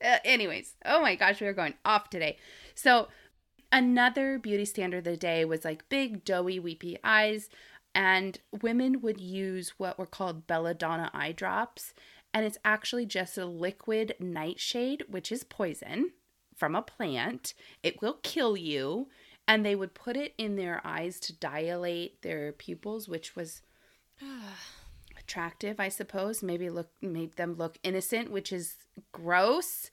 Uh, 0.05 0.19
anyways, 0.23 0.75
oh 0.85 1.01
my 1.01 1.15
gosh, 1.15 1.41
we 1.41 1.47
are 1.47 1.55
going 1.55 1.73
off 1.83 2.11
today. 2.11 2.37
So, 2.75 3.09
another 3.73 4.39
beauty 4.39 4.67
standard 4.67 4.99
of 4.99 5.05
the 5.05 5.17
day 5.17 5.47
was 5.47 5.65
like 5.65 5.89
big, 5.89 6.27
doughy, 6.27 6.59
weepy 6.61 6.99
eyes. 7.03 7.49
And 7.95 8.39
women 8.63 9.01
would 9.03 9.21
use 9.21 9.75
what 9.79 9.99
were 9.99 10.07
called 10.07 10.47
belladonna 10.47 11.11
eye 11.15 11.33
drops. 11.33 11.95
And 12.33 12.45
it's 12.45 12.59
actually 12.65 13.07
just 13.07 13.39
a 13.39 13.47
liquid 13.47 14.17
nightshade, 14.19 15.05
which 15.09 15.31
is 15.31 15.45
poison 15.45 16.11
from 16.57 16.75
a 16.75 16.83
plant. 16.83 17.55
It 17.83 18.03
will 18.03 18.19
kill 18.23 18.57
you. 18.57 19.09
And 19.47 19.65
they 19.65 19.77
would 19.77 19.95
put 19.95 20.17
it 20.17 20.35
in 20.39 20.57
their 20.57 20.81
eyes 20.85 21.21
to 21.21 21.33
dilate 21.33 22.23
their 22.23 22.51
pupils, 22.51 23.09
which 23.09 23.37
was 23.37 23.63
attractive, 25.19 25.79
I 25.79 25.89
suppose. 25.89 26.43
Maybe 26.43 26.71
look 26.71 26.91
made 27.01 27.37
them 27.37 27.55
look 27.55 27.79
innocent, 27.83 28.31
which 28.31 28.53
is 28.53 28.77
gross. 29.13 29.91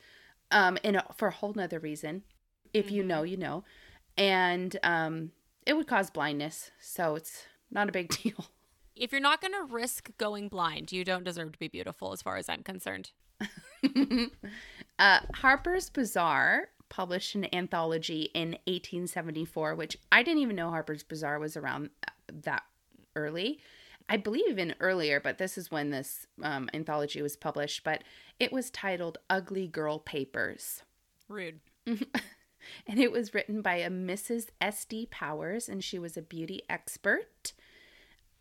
Um, 0.50 0.78
in 0.84 0.96
a, 0.96 1.06
for 1.16 1.30
a 1.30 1.32
whole 1.32 1.54
nother 1.54 1.80
reason. 1.80 2.24
If 2.74 2.92
you 2.92 3.04
know, 3.04 3.24
you 3.24 3.38
know. 3.38 3.64
And 4.18 4.78
um 4.84 5.32
it 5.66 5.74
would 5.74 5.88
cause 5.88 6.10
blindness, 6.10 6.72
so 6.80 7.16
it's 7.16 7.46
not 7.72 7.90
a 7.90 7.92
big 7.92 8.10
deal. 8.10 8.46
if 8.96 9.12
you're 9.12 9.22
not 9.22 9.42
going 9.42 9.54
to 9.54 9.74
risk 9.74 10.12
going 10.18 10.50
blind, 10.50 10.92
you 10.92 11.04
don't 11.04 11.24
deserve 11.24 11.54
to 11.54 11.60
be 11.60 11.68
beautiful, 11.68 12.12
as 12.12 12.22
far 12.22 12.38
as 12.38 12.50
I'm 12.50 12.64
concerned. 12.64 13.12
uh, 15.00 15.20
Harper's 15.36 15.90
Bazaar 15.90 16.70
published 16.90 17.36
an 17.36 17.54
anthology 17.56 18.30
in 18.34 18.50
1874, 18.66 19.76
which 19.76 19.98
I 20.12 20.24
didn't 20.24 20.42
even 20.42 20.56
know 20.56 20.70
Harper's 20.70 21.04
Bazaar 21.04 21.40
was 21.40 21.56
around 21.56 21.90
that 22.32 22.64
early. 23.16 23.60
I 24.10 24.18
believe 24.18 24.48
even 24.50 24.76
earlier, 24.80 25.22
but 25.22 25.38
this 25.38 25.58
is 25.58 25.72
when 25.72 25.90
this 25.90 26.28
um, 26.44 26.70
anthology 26.74 27.22
was 27.22 27.38
published. 27.38 27.84
But 27.84 28.04
it 28.40 28.52
was 28.52 28.70
titled 28.70 29.20
Ugly 29.30 29.68
Girl 29.68 30.00
Papers. 30.00 30.84
Rude. 31.30 31.62
And 32.88 33.00
it 33.00 33.12
was 33.12 33.34
written 33.34 33.62
by 33.62 33.76
a 33.76 33.90
Mrs. 33.90 34.50
S.D. 34.60 35.08
Powers, 35.12 35.70
and 35.70 35.84
she 35.84 36.00
was 36.00 36.18
a 36.18 36.22
beauty 36.22 36.62
expert. 36.70 37.54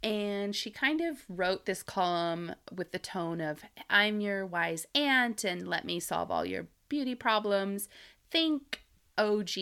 And 0.03 0.57
she 0.57 0.71
kind 0.71 1.01
of 1.01 1.19
wrote 1.29 1.67
this 1.67 1.83
column 1.83 2.55
with 2.75 2.93
the 2.93 2.99
tone 2.99 3.41
of, 3.41 3.63
I'm 3.91 4.21
your 4.21 4.47
wise 4.47 4.87
aunt, 4.95 5.45
and 5.45 5.69
let 5.69 5.85
me 5.85 6.01
solve 6.01 6.31
all 6.31 6.47
your 6.47 6.69
beauty 6.89 7.15
problems. 7.15 7.89
Think 8.31 8.83
OG 9.19 9.55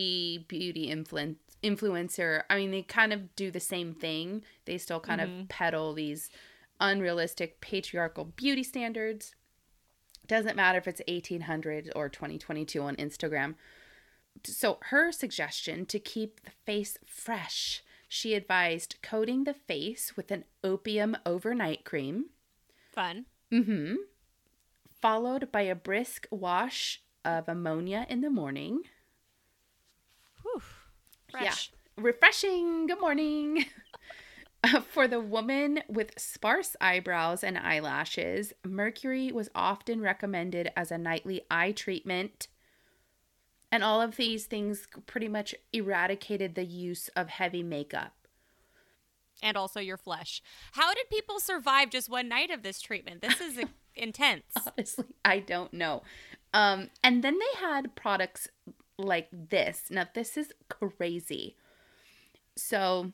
beauty 0.46 0.90
influ- 0.90 1.36
influencer. 1.62 2.42
I 2.48 2.56
mean, 2.56 2.70
they 2.70 2.82
kind 2.82 3.12
of 3.12 3.34
do 3.34 3.50
the 3.50 3.60
same 3.60 3.92
thing. 3.94 4.44
They 4.64 4.78
still 4.78 5.00
kind 5.00 5.20
of 5.20 5.28
mm-hmm. 5.28 5.44
peddle 5.48 5.92
these 5.92 6.30
unrealistic 6.80 7.60
patriarchal 7.60 8.24
beauty 8.24 8.62
standards. 8.62 9.34
Doesn't 10.26 10.56
matter 10.56 10.78
if 10.78 10.86
it's 10.86 11.02
1800 11.08 11.92
or 11.96 12.08
2022 12.08 12.82
on 12.82 12.96
Instagram. 12.96 13.54
So, 14.44 14.78
her 14.90 15.10
suggestion 15.10 15.86
to 15.86 15.98
keep 15.98 16.44
the 16.44 16.50
face 16.64 16.96
fresh, 17.04 17.82
she 18.08 18.34
advised 18.34 18.96
coating 19.02 19.44
the 19.44 19.54
face 19.54 20.16
with 20.16 20.30
an 20.30 20.44
opium 20.64 21.16
overnight 21.26 21.84
cream, 21.84 22.26
Fun. 22.92 23.26
mm-hmm, 23.52 23.94
followed 25.00 25.52
by 25.52 25.62
a 25.62 25.74
brisk 25.74 26.26
wash 26.30 27.02
of 27.24 27.48
ammonia 27.48 28.06
in 28.08 28.20
the 28.22 28.30
morning. 28.30 28.82
Whew. 30.42 30.62
Fresh. 31.30 31.70
Yeah. 31.72 32.02
Refreshing. 32.04 32.86
Good 32.86 33.00
morning. 33.00 33.66
Uh, 34.64 34.80
For 34.88 35.06
the 35.06 35.20
woman 35.20 35.80
with 35.88 36.18
sparse 36.18 36.76
eyebrows 36.80 37.44
and 37.44 37.58
eyelashes, 37.58 38.52
mercury 38.64 39.30
was 39.32 39.50
often 39.54 40.00
recommended 40.00 40.70
as 40.76 40.90
a 40.90 40.98
nightly 40.98 41.42
eye 41.50 41.72
treatment. 41.72 42.48
And 43.70 43.84
all 43.84 44.00
of 44.00 44.16
these 44.16 44.46
things 44.46 44.86
pretty 45.06 45.28
much 45.28 45.54
eradicated 45.72 46.54
the 46.54 46.64
use 46.64 47.08
of 47.08 47.28
heavy 47.28 47.62
makeup. 47.62 48.14
And 49.42 49.56
also 49.56 49.78
your 49.78 49.96
flesh. 49.98 50.42
How 50.72 50.94
did 50.94 51.10
people 51.10 51.38
survive 51.38 51.90
just 51.90 52.08
one 52.08 52.28
night 52.28 52.50
of 52.50 52.62
this 52.62 52.80
treatment? 52.80 53.22
This 53.22 53.40
is 53.40 53.58
intense. 53.94 54.44
Honestly, 54.66 55.04
I 55.24 55.38
don't 55.40 55.72
know. 55.72 56.02
Um, 56.52 56.90
and 57.04 57.22
then 57.22 57.38
they 57.38 57.60
had 57.60 57.94
products 57.94 58.48
like 58.96 59.28
this. 59.32 59.84
Now, 59.90 60.06
this 60.12 60.36
is 60.36 60.52
crazy. 60.68 61.56
So, 62.56 63.12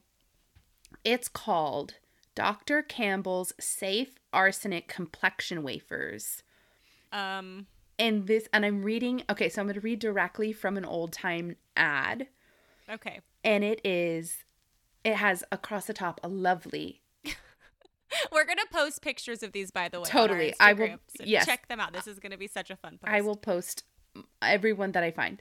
it's 1.04 1.28
called 1.28 1.94
Dr. 2.34 2.82
Campbell's 2.82 3.52
Safe 3.60 4.14
Arsenic 4.32 4.88
Complexion 4.88 5.62
Wafers. 5.62 6.42
Um, 7.12 7.66
And 7.98 8.26
this, 8.26 8.48
and 8.52 8.64
I'm 8.66 8.82
reading, 8.82 9.22
okay, 9.30 9.48
so 9.48 9.60
I'm 9.60 9.66
going 9.66 9.74
to 9.74 9.80
read 9.80 10.00
directly 10.00 10.52
from 10.52 10.76
an 10.76 10.84
old 10.84 11.12
time 11.12 11.56
ad. 11.76 12.26
okay. 12.90 13.20
And 13.44 13.62
it 13.62 13.80
is, 13.84 14.44
it 15.04 15.16
has 15.16 15.44
across 15.52 15.86
the 15.86 15.92
top 15.92 16.18
a 16.24 16.28
lovely 16.28 17.02
We're 18.32 18.44
gonna 18.44 18.62
post 18.72 19.02
pictures 19.02 19.42
of 19.42 19.52
these, 19.52 19.70
by 19.70 19.88
the 19.88 20.00
way. 20.00 20.06
Totally. 20.06 20.54
I 20.60 20.72
will- 20.72 20.98
so 21.16 21.24
yes. 21.24 21.46
check 21.46 21.68
them 21.68 21.80
out. 21.80 21.92
This 21.92 22.06
is 22.06 22.18
gonna 22.18 22.38
be 22.38 22.46
such 22.46 22.70
a 22.70 22.76
fun 22.76 22.98
post. 22.98 23.12
I 23.12 23.20
will 23.20 23.36
post 23.36 23.84
everyone 24.40 24.92
that 24.92 25.02
I 25.02 25.10
find. 25.10 25.40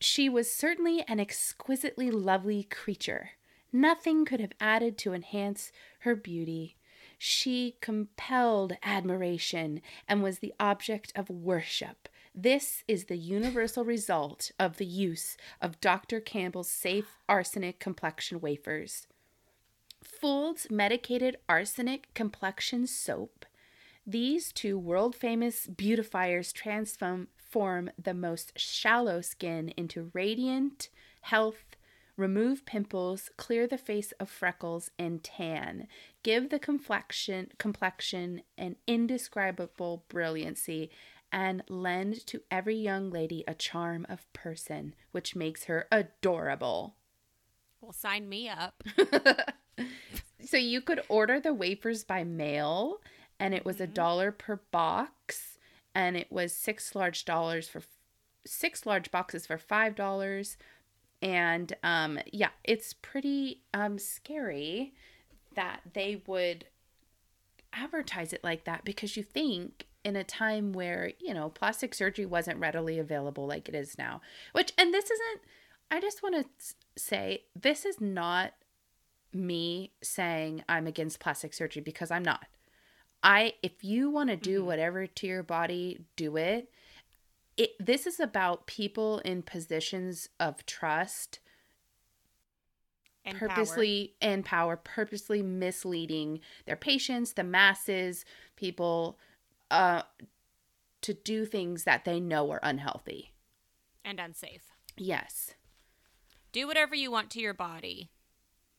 She 0.00 0.28
was 0.28 0.50
certainly 0.50 1.04
an 1.06 1.20
exquisitely 1.20 2.10
lovely 2.10 2.64
creature. 2.64 3.30
Nothing 3.72 4.24
could 4.24 4.40
have 4.40 4.52
added 4.60 4.98
to 4.98 5.12
enhance 5.12 5.70
her 6.00 6.14
beauty. 6.14 6.76
She 7.24 7.76
compelled 7.80 8.72
admiration 8.82 9.80
and 10.08 10.24
was 10.24 10.40
the 10.40 10.52
object 10.58 11.12
of 11.14 11.30
worship. 11.30 12.08
This 12.34 12.82
is 12.88 13.04
the 13.04 13.16
universal 13.16 13.84
result 13.84 14.50
of 14.58 14.78
the 14.78 14.84
use 14.84 15.36
of 15.60 15.80
Dr. 15.80 16.18
Campbell's 16.18 16.68
safe 16.68 17.18
arsenic 17.28 17.78
complexion 17.78 18.40
wafers. 18.40 19.06
Fould's 20.02 20.68
medicated 20.68 21.36
arsenic 21.48 22.12
complexion 22.12 22.88
soap 22.88 23.46
these 24.04 24.52
two 24.52 24.76
world 24.76 25.14
famous 25.14 25.68
beautifiers 25.68 26.52
transform 26.52 27.28
form 27.36 27.90
the 27.96 28.14
most 28.14 28.58
shallow 28.58 29.20
skin 29.20 29.68
into 29.76 30.10
radiant 30.12 30.88
health, 31.20 31.71
remove 32.22 32.64
pimples, 32.64 33.28
clear 33.36 33.66
the 33.66 33.76
face 33.76 34.12
of 34.12 34.30
freckles 34.30 34.90
and 34.98 35.22
tan, 35.22 35.88
give 36.22 36.48
the 36.48 36.58
complexion 36.58 37.50
complexion 37.58 38.42
an 38.56 38.76
indescribable 38.86 40.04
brilliancy 40.08 40.90
and 41.30 41.62
lend 41.68 42.26
to 42.26 42.40
every 42.50 42.76
young 42.76 43.10
lady 43.10 43.44
a 43.46 43.54
charm 43.54 44.06
of 44.08 44.32
person 44.32 44.94
which 45.10 45.36
makes 45.36 45.64
her 45.64 45.86
adorable. 45.92 46.94
Well, 47.80 47.92
sign 47.92 48.28
me 48.28 48.48
up. 48.48 48.82
So 50.44 50.56
you 50.56 50.80
could 50.80 51.02
order 51.08 51.40
the 51.40 51.54
wafers 51.54 52.04
by 52.04 52.24
mail, 52.24 53.00
and 53.38 53.54
it 53.54 53.64
was 53.64 53.80
a 53.80 53.84
mm-hmm. 53.84 53.94
dollar 53.94 54.32
per 54.32 54.56
box, 54.70 55.58
and 55.94 56.16
it 56.16 56.30
was 56.30 56.52
six 56.52 56.94
large 56.94 57.24
dollars 57.24 57.68
for 57.68 57.82
six 58.44 58.84
large 58.84 59.10
boxes 59.10 59.46
for 59.46 59.58
five 59.58 59.94
dollars, 59.94 60.56
and 61.22 61.72
um, 61.82 62.18
yeah, 62.32 62.50
it's 62.64 62.92
pretty 62.92 63.62
um 63.72 63.98
scary 63.98 64.92
that 65.54 65.80
they 65.94 66.22
would 66.26 66.66
advertise 67.72 68.32
it 68.32 68.44
like 68.44 68.64
that 68.64 68.84
because 68.84 69.16
you 69.16 69.22
think 69.22 69.86
in 70.04 70.16
a 70.16 70.24
time 70.24 70.72
where 70.72 71.12
you 71.20 71.32
know 71.32 71.48
plastic 71.48 71.94
surgery 71.94 72.26
wasn't 72.26 72.58
readily 72.58 72.98
available 72.98 73.46
like 73.46 73.66
it 73.68 73.74
is 73.74 73.96
now 73.96 74.20
which 74.52 74.72
and 74.76 74.92
this 74.92 75.04
isn't 75.04 75.40
i 75.90 75.98
just 75.98 76.22
want 76.22 76.34
to 76.34 76.74
say 76.96 77.44
this 77.54 77.86
is 77.86 77.98
not 77.98 78.52
me 79.34 79.92
saying 80.02 80.62
I'm 80.68 80.86
against 80.86 81.20
plastic 81.20 81.54
surgery 81.54 81.82
because 81.82 82.10
I'm 82.10 82.22
not. 82.22 82.46
I 83.22 83.54
if 83.62 83.84
you 83.84 84.10
want 84.10 84.30
to 84.30 84.36
do 84.36 84.64
whatever 84.64 85.06
to 85.06 85.26
your 85.26 85.42
body, 85.42 86.04
do 86.16 86.36
it. 86.36 86.70
It 87.56 87.70
this 87.78 88.06
is 88.06 88.18
about 88.18 88.66
people 88.66 89.18
in 89.20 89.42
positions 89.42 90.28
of 90.40 90.64
trust 90.66 91.40
And 93.24 93.38
power. 93.38 93.48
purposely 93.48 94.14
and 94.20 94.44
power 94.44 94.76
purposely 94.76 95.42
misleading 95.42 96.40
their 96.66 96.76
patients, 96.76 97.32
the 97.34 97.44
masses, 97.44 98.24
people 98.56 99.18
uh 99.70 100.02
to 101.02 101.14
do 101.14 101.44
things 101.44 101.84
that 101.84 102.04
they 102.04 102.20
know 102.20 102.50
are 102.52 102.60
unhealthy. 102.62 103.32
and 104.04 104.18
unsafe. 104.20 104.62
Yes. 104.96 105.54
Do 106.52 106.66
whatever 106.66 106.94
you 106.94 107.10
want 107.10 107.30
to 107.30 107.40
your 107.40 107.54
body. 107.54 108.10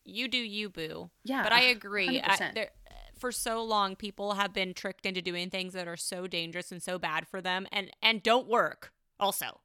You 0.06 0.28
do 0.28 0.38
you, 0.38 0.70
boo. 0.70 1.10
Yeah, 1.24 1.44
but 1.44 1.52
I 1.54 1.62
agree. 1.64 2.22
I, 2.22 2.36
100%. 2.38 2.54
there, 2.54 2.70
for 3.18 3.32
so 3.32 3.64
long 3.64 3.96
people 3.96 4.34
have 4.34 4.54
been 4.54 4.74
tricked 4.74 5.06
into 5.06 5.22
doing 5.22 5.50
things 5.50 5.74
that 5.74 5.88
are 5.88 5.98
so 5.98 6.28
dangerous 6.28 6.72
and 6.72 6.82
so 6.82 6.98
bad 6.98 7.28
for 7.28 7.42
them 7.42 7.68
and 7.72 7.92
and 8.02 8.24
don't 8.24 8.48
work 8.48 8.92
also. 9.20 9.60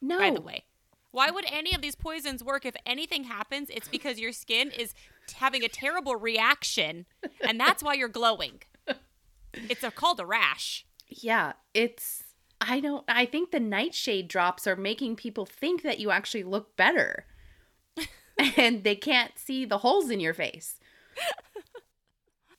No. 0.00 0.18
By 0.18 0.30
the 0.30 0.40
way. 0.40 0.64
Why 1.10 1.30
would 1.30 1.44
any 1.50 1.72
of 1.74 1.80
these 1.80 1.94
poisons 1.94 2.42
work 2.42 2.66
if 2.66 2.74
anything 2.84 3.24
happens? 3.24 3.70
It's 3.70 3.86
because 3.86 4.18
your 4.18 4.32
skin 4.32 4.72
is 4.72 4.94
having 5.36 5.62
a 5.62 5.68
terrible 5.68 6.16
reaction 6.16 7.06
and 7.46 7.58
that's 7.58 7.82
why 7.82 7.94
you're 7.94 8.08
glowing. 8.08 8.62
It's 9.54 9.84
a, 9.84 9.90
called 9.92 10.18
a 10.18 10.26
rash. 10.26 10.84
Yeah, 11.08 11.52
it's 11.72 12.24
I 12.60 12.80
don't 12.80 13.04
I 13.08 13.26
think 13.26 13.50
the 13.50 13.60
nightshade 13.60 14.28
drops 14.28 14.66
are 14.66 14.76
making 14.76 15.16
people 15.16 15.46
think 15.46 15.82
that 15.82 16.00
you 16.00 16.10
actually 16.10 16.44
look 16.44 16.76
better. 16.76 17.26
and 18.56 18.82
they 18.82 18.96
can't 18.96 19.38
see 19.38 19.64
the 19.64 19.78
holes 19.78 20.10
in 20.10 20.20
your 20.20 20.34
face. 20.34 20.80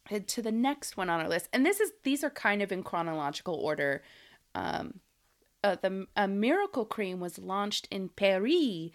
And 0.09 0.27
to 0.27 0.41
the 0.41 0.51
next 0.51 0.97
one 0.97 1.09
on 1.09 1.21
our 1.21 1.29
list. 1.29 1.49
And 1.51 1.65
this 1.65 1.79
is 1.79 1.91
these 2.03 2.23
are 2.23 2.29
kind 2.29 2.61
of 2.61 2.71
in 2.71 2.83
chronological 2.83 3.55
order. 3.55 4.03
Um 4.53 4.99
uh, 5.63 5.75
the 5.81 6.05
a 6.15 6.27
miracle 6.27 6.85
cream 6.85 7.19
was 7.19 7.39
launched 7.39 7.87
in 7.89 8.09
Paris 8.09 8.91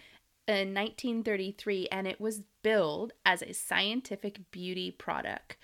in 0.47 0.75
1933 0.75 1.89
and 1.91 2.07
it 2.07 2.21
was 2.21 2.43
billed 2.63 3.13
as 3.27 3.43
a 3.43 3.53
scientific 3.53 4.51
beauty 4.51 4.91
product. 4.91 5.57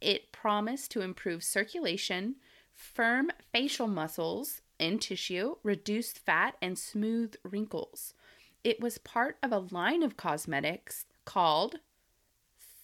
It 0.00 0.32
promised 0.32 0.90
to 0.92 1.00
improve 1.00 1.42
circulation, 1.42 2.36
firm 2.74 3.30
facial 3.52 3.88
muscles 3.88 4.62
in 4.78 4.98
tissue, 4.98 5.56
reduce 5.62 6.12
fat, 6.12 6.56
and 6.62 6.78
smooth 6.78 7.34
wrinkles. 7.42 8.14
It 8.62 8.80
was 8.80 8.98
part 8.98 9.38
of 9.42 9.52
a 9.52 9.66
line 9.70 10.02
of 10.02 10.16
cosmetics 10.16 11.06
called 11.24 11.76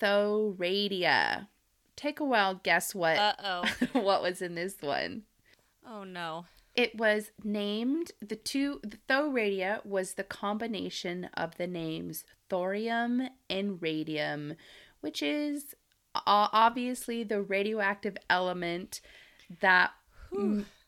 Thoradia. 0.01 1.49
Take 1.97 2.21
a 2.21 2.25
wild 2.25 2.63
guess 2.63 2.95
what 2.95 3.19
Uh-oh. 3.19 3.65
what 4.01 4.23
was 4.23 4.43
in 4.43 4.55
this 4.55 4.77
one. 4.81 5.23
Oh 5.87 6.05
no. 6.05 6.47
It 6.75 6.97
was 6.97 7.31
named 7.45 8.11
the 8.21 8.37
two 8.37 8.81
the 8.83 8.99
Thoradia 9.09 9.85
was 9.87 10.15
the 10.15 10.25
combination 10.25 11.29
of 11.35 11.57
the 11.57 11.69
names 11.69 12.25
thorium 12.49 13.29
and 13.49 13.81
radium, 13.81 14.55
which 15.01 15.23
is 15.23 15.75
obviously 16.27 17.25
the 17.25 17.43
radioactive 17.43 18.17
element 18.29 19.01
that 19.61 19.93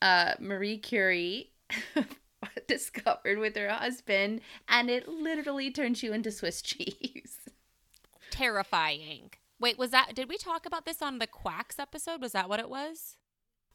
uh, 0.03 0.35
Marie 0.41 0.79
Curie 0.79 1.53
discovered 2.67 3.39
with 3.39 3.57
her 3.57 3.69
husband, 3.69 4.41
and 4.69 4.91
it 4.91 5.09
literally 5.09 5.71
turns 5.71 6.03
you 6.03 6.13
into 6.13 6.31
Swiss 6.31 6.63
cheese. 6.63 7.39
Terrifying. 8.31 9.31
Wait, 9.59 9.79
was 9.79 9.91
that 9.91 10.15
did 10.15 10.29
we 10.29 10.37
talk 10.37 10.67
about 10.67 10.85
this 10.85 11.01
on 11.03 11.19
the 11.19 11.27
Quacks 11.27 11.79
episode? 11.79 12.21
Was 12.21 12.33
that 12.33 12.49
what 12.49 12.61
it 12.61 12.69
was? 12.69 13.17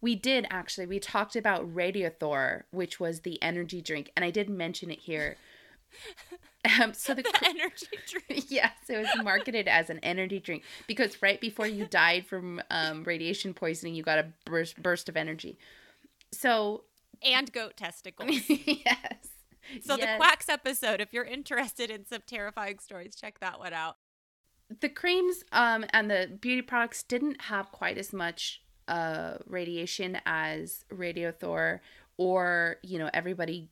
We 0.02 0.16
did 0.16 0.48
actually. 0.50 0.88
We 0.88 1.00
talked 1.00 1.36
about 1.36 1.74
Radiothor, 1.74 2.66
which 2.72 3.00
was 3.00 3.22
the 3.22 3.42
energy 3.42 3.82
drink, 3.82 4.12
and 4.16 4.26
I 4.26 4.32
did 4.32 4.50
mention 4.50 4.92
it 4.92 5.00
here. 5.00 5.38
Um, 6.80 6.94
so 6.94 7.16
the, 7.16 7.24
The 7.24 7.40
energy 7.44 7.88
drink. 8.08 8.46
yes, 8.52 8.72
it 8.88 8.96
was 8.96 9.24
marketed 9.24 9.68
as 9.68 9.90
an 9.90 9.98
energy 10.04 10.40
drink 10.40 10.62
because 10.86 11.20
right 11.20 11.42
before 11.42 11.66
you 11.66 11.88
died 11.88 12.28
from 12.28 12.62
um, 12.70 13.04
radiation 13.04 13.56
poisoning, 13.56 13.96
you 13.96 14.04
got 14.04 14.20
a 14.20 14.28
burst 14.46 14.80
burst 14.80 15.10
of 15.10 15.18
energy. 15.18 15.58
So 16.32 16.84
And 17.24 17.52
goat 17.52 17.78
testicles. 17.78 18.42
yes, 18.48 19.30
So 19.82 19.98
the 19.98 20.14
Quacks 20.18 20.50
episode, 20.50 21.02
if 21.02 21.14
you're 21.14 21.26
interested 21.26 21.90
in 21.90 22.06
some 22.06 22.22
terrifying 22.28 22.78
stories, 22.78 23.16
check 23.16 23.40
that 23.40 23.58
one 23.58 23.74
out. 23.74 23.98
The 24.80 24.90
creams 24.90 25.44
um, 25.52 25.86
and 25.92 26.10
the 26.10 26.30
beauty 26.40 26.62
products 26.62 27.04
didn't 27.04 27.42
have 27.44 27.72
quite 27.72 27.98
as 27.98 28.14
much 28.14 28.62
uh, 28.88 29.36
radiation 29.46 30.20
as 30.26 30.86
Radiothor 30.90 31.82
or 32.18 32.78
you 32.84 33.00
know 33.00 33.10
everybody 33.14 33.70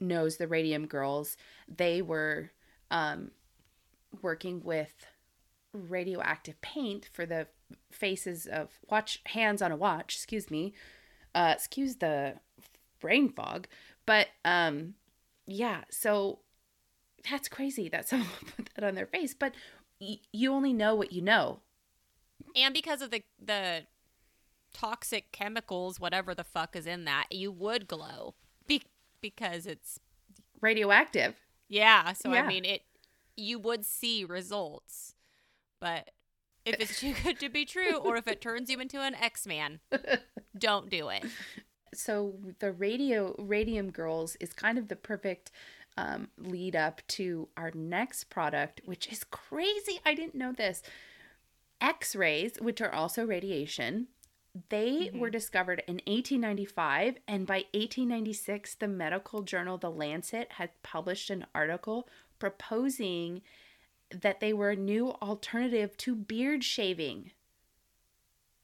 knows 0.00 0.36
the 0.36 0.48
Radium 0.48 0.86
Girls. 0.86 1.36
They 1.68 2.02
were 2.02 2.50
um, 2.90 3.32
working 4.22 4.62
with 4.62 5.06
radioactive 5.72 6.60
paint 6.60 7.08
for 7.12 7.26
the 7.26 7.48
faces 7.90 8.46
of 8.46 8.70
watch 8.88 9.20
hands 9.26 9.60
on 9.60 9.72
a 9.72 9.76
watch. 9.76 10.14
Excuse 10.14 10.50
me, 10.50 10.74
uh, 11.34 11.52
excuse 11.56 11.96
the 11.96 12.34
brain 13.00 13.28
fog, 13.28 13.66
but 14.06 14.28
um, 14.44 14.94
yeah. 15.46 15.82
So 15.90 16.40
that's 17.28 17.48
crazy 17.48 17.88
that 17.88 18.08
someone 18.08 18.28
put 18.56 18.70
that 18.74 18.84
on 18.84 18.94
their 18.94 19.06
face, 19.06 19.34
but 19.34 19.54
y- 20.08 20.18
you 20.32 20.52
only 20.52 20.72
know 20.72 20.94
what 20.94 21.12
you 21.12 21.22
know. 21.22 21.60
And 22.56 22.72
because 22.74 23.02
of 23.02 23.10
the 23.10 23.22
the 23.44 23.82
toxic 24.72 25.32
chemicals, 25.32 26.00
whatever 26.00 26.34
the 26.34 26.44
fuck 26.44 26.74
is 26.76 26.86
in 26.86 27.04
that, 27.04 27.26
you 27.30 27.50
would 27.52 27.86
glow. 27.86 28.34
Be- 28.66 28.82
because 29.20 29.66
it's 29.66 29.98
Radioactive. 30.60 31.34
yeah, 31.68 32.12
so 32.12 32.32
Yeah. 32.32 32.42
I 32.44 32.46
mean 32.48 32.64
it 32.64 32.82
you 33.36 33.58
would 33.58 33.84
see 33.84 34.24
results. 34.24 35.14
But 35.80 36.10
if 36.64 36.76
it's 36.80 37.00
too 37.00 37.14
good 37.22 37.38
to 37.40 37.48
be 37.48 37.64
true 37.64 37.96
or 37.96 38.16
if 38.16 38.26
it 38.28 38.40
turns 38.40 38.70
you 38.70 38.78
into 38.80 39.00
an 39.00 39.14
X-Man, 39.14 39.80
don't 40.58 40.88
do 40.88 41.08
it. 41.08 41.24
so 41.94 42.34
the 42.60 42.72
radio 42.72 43.34
radium 43.38 43.90
girls 43.90 44.36
is 44.40 44.52
kind 44.52 44.78
of 44.78 44.88
the 44.88 44.96
perfect 44.96 45.50
um, 45.96 46.28
lead 46.38 46.74
up 46.74 47.02
to 47.08 47.48
our 47.56 47.70
next 47.74 48.24
product 48.24 48.80
which 48.84 49.10
is 49.12 49.24
crazy. 49.24 50.00
I 50.04 50.14
didn't 50.14 50.34
know 50.34 50.52
this. 50.52 50.82
X-rays 51.80 52.54
which 52.60 52.80
are 52.80 52.92
also 52.92 53.24
radiation 53.24 54.08
they 54.68 55.10
were 55.12 55.30
discovered 55.30 55.82
in 55.88 55.94
1895 56.06 57.16
and 57.26 57.46
by 57.46 57.64
1896 57.74 58.76
the 58.76 58.86
medical 58.86 59.42
journal 59.42 59.78
the 59.78 59.90
lancet 59.90 60.52
had 60.52 60.70
published 60.82 61.28
an 61.28 61.44
article 61.54 62.08
proposing 62.38 63.42
that 64.10 64.38
they 64.38 64.52
were 64.52 64.70
a 64.70 64.76
new 64.76 65.10
alternative 65.14 65.96
to 65.96 66.14
beard 66.14 66.62
shaving 66.62 67.32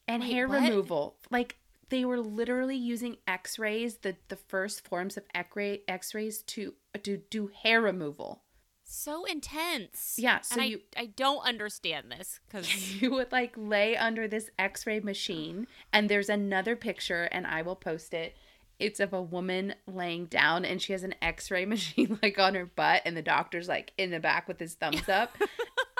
and 0.07 0.23
Wait, 0.23 0.33
hair 0.33 0.49
what? 0.49 0.63
removal. 0.63 1.17
Like 1.31 1.57
they 1.91 2.05
were 2.05 2.21
literally 2.21 2.77
using 2.77 3.17
x-rays 3.27 3.99
the, 3.99 4.17
the 4.29 4.37
first 4.37 4.87
forms 4.87 5.17
of 5.17 5.25
x-ray 5.35 5.83
x-rays 5.89 6.43
to 6.43 6.75
to 7.03 7.19
do 7.31 7.51
hair 7.63 7.81
removal. 7.81 8.43
So 8.85 9.25
intense. 9.25 10.17
Yeah, 10.19 10.41
so 10.41 10.55
and 10.55 10.63
I, 10.63 10.65
you- 10.65 10.81
I 10.97 11.07
don't 11.07 11.45
understand 11.47 12.07
this 12.11 12.41
because 12.49 13.01
you 13.03 13.11
would 13.13 13.31
like 13.31 13.53
lay 13.57 13.97
under 13.97 14.27
this 14.27 14.51
x-ray 14.59 15.01
machine 15.01 15.67
and 15.93 16.09
there's 16.09 16.29
another 16.29 16.75
picture 16.75 17.25
and 17.31 17.47
i 17.47 17.63
will 17.63 17.77
post 17.77 18.15
it. 18.15 18.35
It's 18.81 18.99
of 18.99 19.13
a 19.13 19.21
woman 19.23 19.75
laying 19.87 20.25
down 20.27 20.65
and 20.65 20.81
she 20.81 20.93
has 20.93 21.03
an 21.05 21.15
x-ray 21.23 21.67
machine 21.75 22.19
like 22.23 22.39
on 22.39 22.55
her 22.55 22.67
butt 22.67 23.03
and 23.05 23.17
the 23.17 23.23
doctor's 23.23 23.69
like 23.69 23.93
in 23.99 24.11
the 24.11 24.19
back 24.21 24.49
with 24.49 24.59
his 24.59 24.75
thumbs 24.75 25.09
up. 25.09 25.37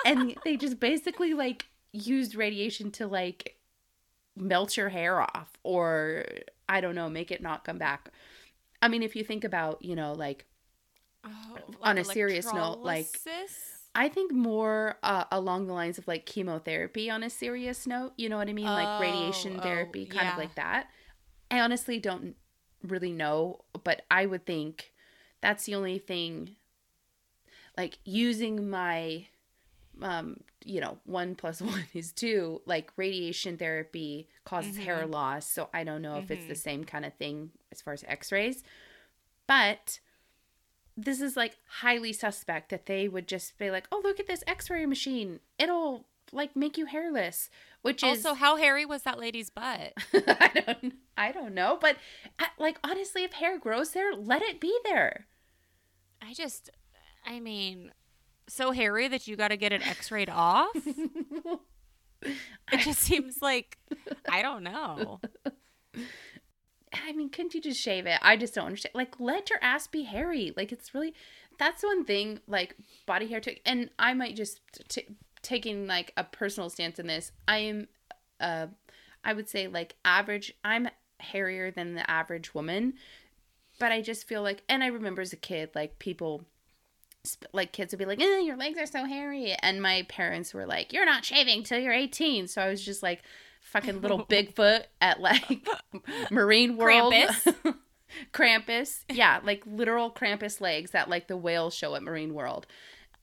And 0.03 0.35
they 0.43 0.57
just 0.57 0.79
basically 0.79 1.35
like 1.35 1.67
used 1.93 2.33
radiation 2.33 2.89
to 2.93 3.05
like 3.05 3.55
melt 4.35 4.77
your 4.77 4.89
hair 4.89 5.21
off 5.21 5.51
or 5.63 6.25
i 6.69 6.79
don't 6.81 6.95
know 6.95 7.09
make 7.09 7.31
it 7.31 7.41
not 7.41 7.63
come 7.63 7.77
back 7.77 8.09
i 8.81 8.87
mean 8.87 9.03
if 9.03 9.15
you 9.15 9.23
think 9.23 9.43
about 9.43 9.83
you 9.83 9.95
know 9.95 10.13
like 10.13 10.45
oh, 11.25 11.57
On 11.81 11.97
a 11.97 12.03
serious 12.03 12.51
note, 12.53 12.79
like- 12.79 13.07
I 13.93 14.07
think 14.07 14.31
more 14.31 14.95
uh, 15.03 15.25
along 15.33 15.67
the 15.67 15.73
lines 15.73 15.97
of 15.97 16.07
like 16.07 16.25
chemotherapy 16.25 17.09
on 17.09 17.23
a 17.23 17.29
serious 17.29 17.85
note. 17.85 18.13
You 18.15 18.29
know 18.29 18.37
what 18.37 18.47
I 18.47 18.53
mean? 18.53 18.65
like 18.65 19.01
radiation 19.01 19.57
Oh, 19.59 19.61
therapy, 19.61 20.07
oh, 20.09 20.13
kind 20.13 20.27
yeah. 20.27 20.31
of 20.31 20.37
like 20.37 20.55
that. 20.55 20.87
I 21.51 21.59
honestly 21.59 21.99
don't 21.99 22.35
really 22.87 23.11
know, 23.11 23.65
but 23.83 24.03
I 24.09 24.25
would 24.27 24.45
think 24.45 24.93
that's 25.41 25.65
the 25.65 25.75
only 25.75 25.99
thing. 25.99 26.55
Like 27.77 27.97
using 28.05 28.69
my, 28.69 29.27
um, 30.01 30.37
you 30.63 30.79
know, 30.81 30.97
one 31.05 31.35
plus 31.35 31.61
one 31.61 31.85
is 31.93 32.11
two. 32.11 32.61
Like 32.65 32.91
radiation 32.97 33.57
therapy 33.57 34.27
causes 34.45 34.77
hair 34.77 35.03
Mm-hmm. 35.03 35.11
loss, 35.13 35.45
so 35.47 35.69
I 35.73 35.83
don't 35.83 36.01
know 36.01 36.17
if 36.17 36.29
it's 36.31 36.45
the 36.45 36.55
same 36.55 36.83
kind 36.83 37.05
of 37.05 37.13
thing 37.15 37.51
as 37.71 37.81
far 37.81 37.93
as 37.93 38.03
X-rays, 38.07 38.63
but 39.47 39.99
this 40.97 41.21
is 41.21 41.37
like 41.37 41.57
highly 41.81 42.13
suspect 42.13 42.69
that 42.69 42.85
they 42.85 43.07
would 43.07 43.27
just 43.27 43.57
be 43.57 43.71
like, 43.71 43.87
"Oh, 43.91 44.01
look 44.03 44.19
at 44.19 44.27
this 44.27 44.43
X-ray 44.47 44.85
machine. 44.85 45.39
It'll 45.57 46.05
like 46.31 46.55
make 46.55 46.77
you 46.77 46.85
hairless." 46.85 47.49
Which 47.81 48.03
is 48.03 48.23
Also, 48.25 48.35
how 48.35 48.57
hairy 48.57 48.85
was 48.85 49.01
that 49.03 49.17
lady's 49.19 49.49
butt? 49.49 49.93
I 50.13 50.63
don't 50.65 50.93
I 51.17 51.31
don't 51.31 51.53
know, 51.55 51.77
but 51.81 51.97
uh, 52.39 52.45
like 52.59 52.77
honestly, 52.83 53.23
if 53.23 53.33
hair 53.33 53.57
grows 53.57 53.91
there, 53.91 54.13
let 54.13 54.41
it 54.43 54.59
be 54.59 54.77
there. 54.83 55.25
I 56.21 56.33
just, 56.33 56.69
I 57.25 57.39
mean, 57.39 57.91
so 58.51 58.71
hairy 58.71 59.07
that 59.07 59.27
you 59.27 59.35
got 59.35 59.49
to 59.49 59.57
get 59.57 59.71
it 59.71 59.85
x-rayed 59.85 60.29
off? 60.29 60.69
It 62.71 62.81
just 62.81 62.99
seems 62.99 63.41
like, 63.41 63.79
I 64.29 64.43
don't 64.43 64.61
know. 64.63 65.19
I 66.93 67.11
mean, 67.13 67.29
couldn't 67.29 67.55
you 67.55 67.59
just 67.59 67.81
shave 67.81 68.05
it? 68.05 68.19
I 68.21 68.37
just 68.37 68.53
don't 68.53 68.67
understand. 68.67 68.93
Like, 68.93 69.19
let 69.19 69.49
your 69.49 69.57
ass 69.59 69.87
be 69.87 70.03
hairy. 70.03 70.53
Like, 70.55 70.71
it's 70.71 70.93
really 70.93 71.15
that's 71.61 71.83
one 71.83 72.05
thing. 72.05 72.39
Like 72.47 72.75
body 73.05 73.27
hair, 73.27 73.39
t- 73.39 73.61
and 73.65 73.91
I 73.99 74.13
might 74.15 74.35
just 74.35 74.61
t- 74.89 75.15
taking 75.43 75.85
like 75.85 76.11
a 76.17 76.23
personal 76.23 76.69
stance 76.71 76.97
in 76.97 77.05
this. 77.05 77.31
I 77.47 77.57
am, 77.57 77.87
uh, 78.39 78.67
I 79.23 79.33
would 79.33 79.47
say 79.47 79.67
like 79.67 79.95
average. 80.03 80.53
I'm 80.63 80.89
hairier 81.19 81.69
than 81.69 81.93
the 81.93 82.09
average 82.09 82.55
woman, 82.55 82.95
but 83.79 83.91
I 83.91 84.01
just 84.01 84.27
feel 84.27 84.41
like, 84.41 84.63
and 84.67 84.83
I 84.83 84.87
remember 84.87 85.21
as 85.21 85.33
a 85.33 85.37
kid, 85.37 85.69
like 85.75 85.99
people, 85.99 86.45
like 87.53 87.71
kids 87.71 87.93
would 87.93 87.99
be 87.99 88.05
like, 88.05 88.21
eh, 88.21 88.39
"Your 88.39 88.57
legs 88.57 88.79
are 88.79 88.85
so 88.85 89.05
hairy," 89.05 89.55
and 89.61 89.81
my 89.81 90.05
parents 90.09 90.53
were 90.53 90.65
like, 90.65 90.93
"You're 90.93 91.05
not 91.05 91.25
shaving 91.25 91.63
till 91.63 91.79
you're 91.79 91.93
18." 91.93 92.47
So 92.47 92.61
I 92.61 92.69
was 92.69 92.83
just 92.83 93.03
like, 93.03 93.23
fucking 93.61 94.01
little 94.01 94.25
Bigfoot 94.29 94.83
at 94.99 95.19
like 95.21 95.67
Marine 96.31 96.77
World. 96.77 97.13
Krampus. 97.13 97.75
Krampus. 98.33 99.05
Yeah, 99.09 99.39
like 99.43 99.63
literal 99.65 100.11
Krampus 100.11 100.59
legs 100.59 100.91
that 100.91 101.09
like 101.09 101.27
the 101.27 101.37
whales 101.37 101.73
show 101.73 101.95
at 101.95 102.03
Marine 102.03 102.33
World. 102.33 102.67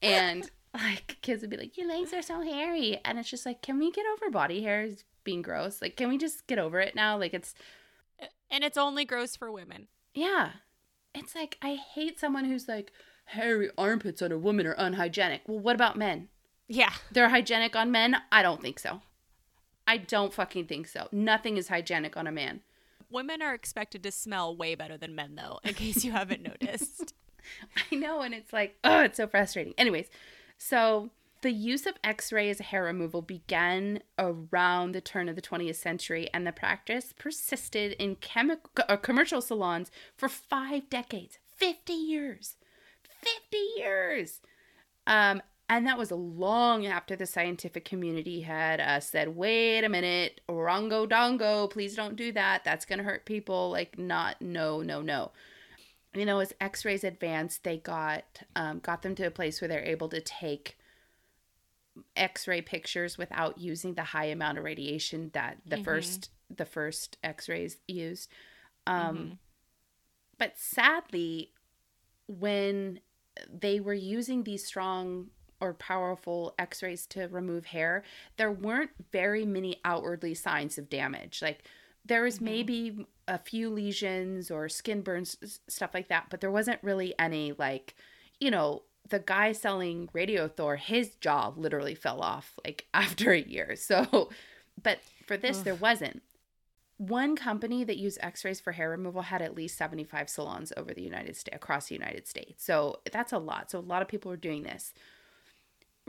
And 0.01 0.49
like 0.75 1.19
kids 1.23 1.43
would 1.43 1.51
be 1.51 1.57
like, 1.57 1.77
Your 1.77 1.89
legs 1.89 2.13
are 2.15 2.23
so 2.23 2.41
hairy. 2.41 3.01
And 3.05 3.19
it's 3.19 3.31
just 3.31 3.45
like, 3.45 3.63
can 3.63 3.79
we 3.79 3.91
get 3.91 4.07
over 4.15 4.31
body 4.31 4.63
hairs 4.63 5.05
being 5.25 5.43
gross? 5.43 5.83
Like, 5.83 5.97
can 5.97 6.09
we 6.09 6.19
just 6.19 6.47
get 6.47 6.59
over 6.59 6.81
it 6.81 6.95
now? 6.95 7.19
Like 7.19 7.35
it's 7.35 7.55
And 8.51 8.65
it's 8.65 8.79
only 8.79 9.05
gross 9.05 9.37
for 9.37 9.53
women. 9.53 9.89
Yeah. 10.15 10.51
It's 11.15 11.35
like 11.35 11.59
I 11.61 11.75
hate 11.75 12.19
someone 12.19 12.45
who's 12.45 12.69
like, 12.69 12.93
hairy 13.29 13.71
armpits 13.77 14.23
on 14.23 14.33
a 14.33 14.39
woman 14.39 14.67
are 14.67 14.75
unhygienic. 14.79 15.43
Well, 15.47 15.59
what 15.59 15.75
about 15.75 15.97
men? 15.97 16.29
Yeah. 16.67 16.93
They're 17.11 17.29
hygienic 17.29 17.77
on 17.77 17.91
men? 17.91 18.17
I 18.33 18.43
don't 18.43 18.61
think 18.61 18.79
so. 18.79 19.03
I 19.87 19.97
don't 19.97 20.35
fucking 20.35 20.67
think 20.67 20.87
so. 20.87 21.09
Nothing 21.13 21.57
is 21.57 21.69
hygienic 21.69 22.17
on 22.17 22.27
a 22.27 22.33
man. 22.33 22.61
Women 23.11 23.41
are 23.41 23.55
expected 23.55 24.03
to 24.03 24.13
smell 24.13 24.55
way 24.55 24.75
better 24.75 24.99
than 24.99 25.15
men, 25.15 25.35
though, 25.35 25.61
in 25.65 25.75
case 25.75 26.05
you 26.05 26.13
haven't 26.13 26.43
noticed. 26.63 27.15
I 27.91 27.95
know, 27.95 28.21
and 28.21 28.35
it's 28.35 28.53
like, 28.53 28.77
oh, 28.85 29.01
it's 29.01 29.17
so 29.17 29.27
frustrating. 29.27 29.73
Anyways, 29.79 30.09
so 30.59 31.11
the 31.41 31.53
use 31.53 31.87
of 31.87 31.95
x 32.05 32.33
ray 32.33 32.51
as 32.51 32.59
hair 32.59 32.85
removal 32.85 33.23
began 33.23 34.03
around 34.19 34.93
the 34.93 35.01
turn 35.01 35.29
of 35.29 35.37
the 35.37 35.43
20th 35.43 35.77
century, 35.77 36.29
and 36.35 36.47
the 36.47 36.53
practice 36.53 37.15
persisted 37.19 37.93
in 37.93 38.17
chemical, 38.17 38.71
uh, 38.89 38.97
commercial 38.97 39.41
salons 39.41 39.91
for 40.15 40.29
five 40.29 40.91
decades 40.91 41.39
50 41.57 41.93
years. 41.95 42.57
50 43.79 43.89
years. 43.89 44.41
Um, 45.07 45.43
and 45.71 45.87
that 45.87 45.99
was 45.99 46.11
long 46.11 46.87
after 46.87 47.15
the 47.15 47.27
scientific 47.27 47.85
community 47.85 48.41
had 48.41 48.81
uh, 48.81 49.01
said, 49.01 49.37
wait 49.37 49.85
a 49.85 49.89
minute, 49.89 50.41
orongo 50.49 51.07
dongo, 51.07 51.71
please 51.71 51.95
don't 51.95 52.17
do 52.17 52.33
that. 52.33 52.65
That's 52.65 52.87
going 52.87 52.99
to 52.99 53.05
hurt 53.05 53.27
people. 53.27 53.71
Like, 53.71 53.99
not, 53.99 54.41
no, 54.41 54.81
no, 54.81 55.03
no. 55.03 55.33
You 56.15 56.25
know, 56.25 56.39
as 56.39 56.55
x 56.61 56.87
rays 56.87 57.05
advanced, 57.05 57.65
they 57.65 57.77
got, 57.77 58.43
um, 58.57 58.79
got 58.79 59.03
them 59.03 59.15
to 59.17 59.25
a 59.25 59.31
place 59.31 59.61
where 59.61 59.69
they're 59.69 59.85
able 59.85 60.09
to 60.09 60.23
take 60.23 60.79
x 62.17 62.47
ray 62.47 62.63
pictures 62.63 63.19
without 63.19 63.59
using 63.59 63.95
the 63.95 64.03
high 64.03 64.27
amount 64.27 64.59
of 64.59 64.65
radiation 64.65 65.31
that 65.35 65.59
the 65.67 65.77
mm-hmm. 65.77 65.85
first 65.85 66.31
the 66.55 66.65
first 66.65 67.19
x 67.23 67.49
rays 67.49 67.79
used. 67.87 68.31
Um, 68.87 69.17
mm-hmm. 69.17 69.33
But 70.39 70.53
sadly, 70.57 71.53
when 72.27 73.01
they 73.53 73.81
were 73.81 73.95
using 73.95 74.45
these 74.45 74.65
strong 74.65 75.29
or 75.61 75.75
powerful 75.75 76.55
x 76.59 76.83
rays 76.83 77.07
to 77.07 77.27
remove 77.29 77.67
hair, 77.67 78.05
there 78.37 78.53
weren't 78.53 78.91
very 79.13 79.45
many 79.45 79.81
outwardly 79.85 80.35
signs 80.35 80.79
of 80.79 80.89
damage. 80.89 81.43
Like 81.43 81.65
there 82.05 82.23
was 82.23 82.37
mm-hmm. 82.37 82.45
maybe 82.45 83.07
a 83.27 83.39
few 83.39 83.69
lesions 83.69 84.51
or 84.51 84.69
skin 84.69 85.03
burns, 85.03 85.61
stuff 85.69 85.91
like 85.95 86.09
that, 86.09 86.27
but 86.31 86.41
there 86.41 86.51
wasn't 86.51 86.83
really 86.83 87.15
any, 87.19 87.53
like, 87.59 87.95
you 88.41 88.51
know, 88.51 88.83
the 89.09 89.19
guy 89.19 89.53
selling 89.53 90.09
Radio 90.13 90.49
Thor, 90.49 90.77
his 90.77 91.15
jaw 91.17 91.53
literally 91.57 91.95
fell 91.95 92.21
off 92.21 92.55
like 92.65 92.87
after 92.95 93.33
a 93.33 93.41
year. 93.41 93.77
So, 93.77 94.31
but 94.83 95.01
for 95.27 95.37
this, 95.37 95.59
Ugh. 95.59 95.65
there 95.65 95.75
wasn't. 95.75 96.23
One 96.99 97.37
company 97.37 97.85
that 97.85 97.97
used 97.97 98.19
X-rays 98.21 98.61
for 98.61 98.73
hair 98.73 98.91
removal 98.91 99.23
had 99.23 99.41
at 99.41 99.55
least 99.55 99.79
75 99.79 100.29
salons 100.29 100.73
over 100.77 100.93
the 100.93 101.03
United 101.03 101.37
States, 101.37 101.57
across 101.57 101.89
the 101.89 101.95
United 101.95 102.27
States. 102.27 102.65
So 102.65 103.01
that's 103.11 103.33
a 103.33 103.39
lot. 103.39 103.71
So 103.71 103.79
a 103.79 103.81
lot 103.81 104.03
of 104.03 104.09
people 104.09 104.31
were 104.31 104.37
doing 104.37 104.65
this 104.65 104.93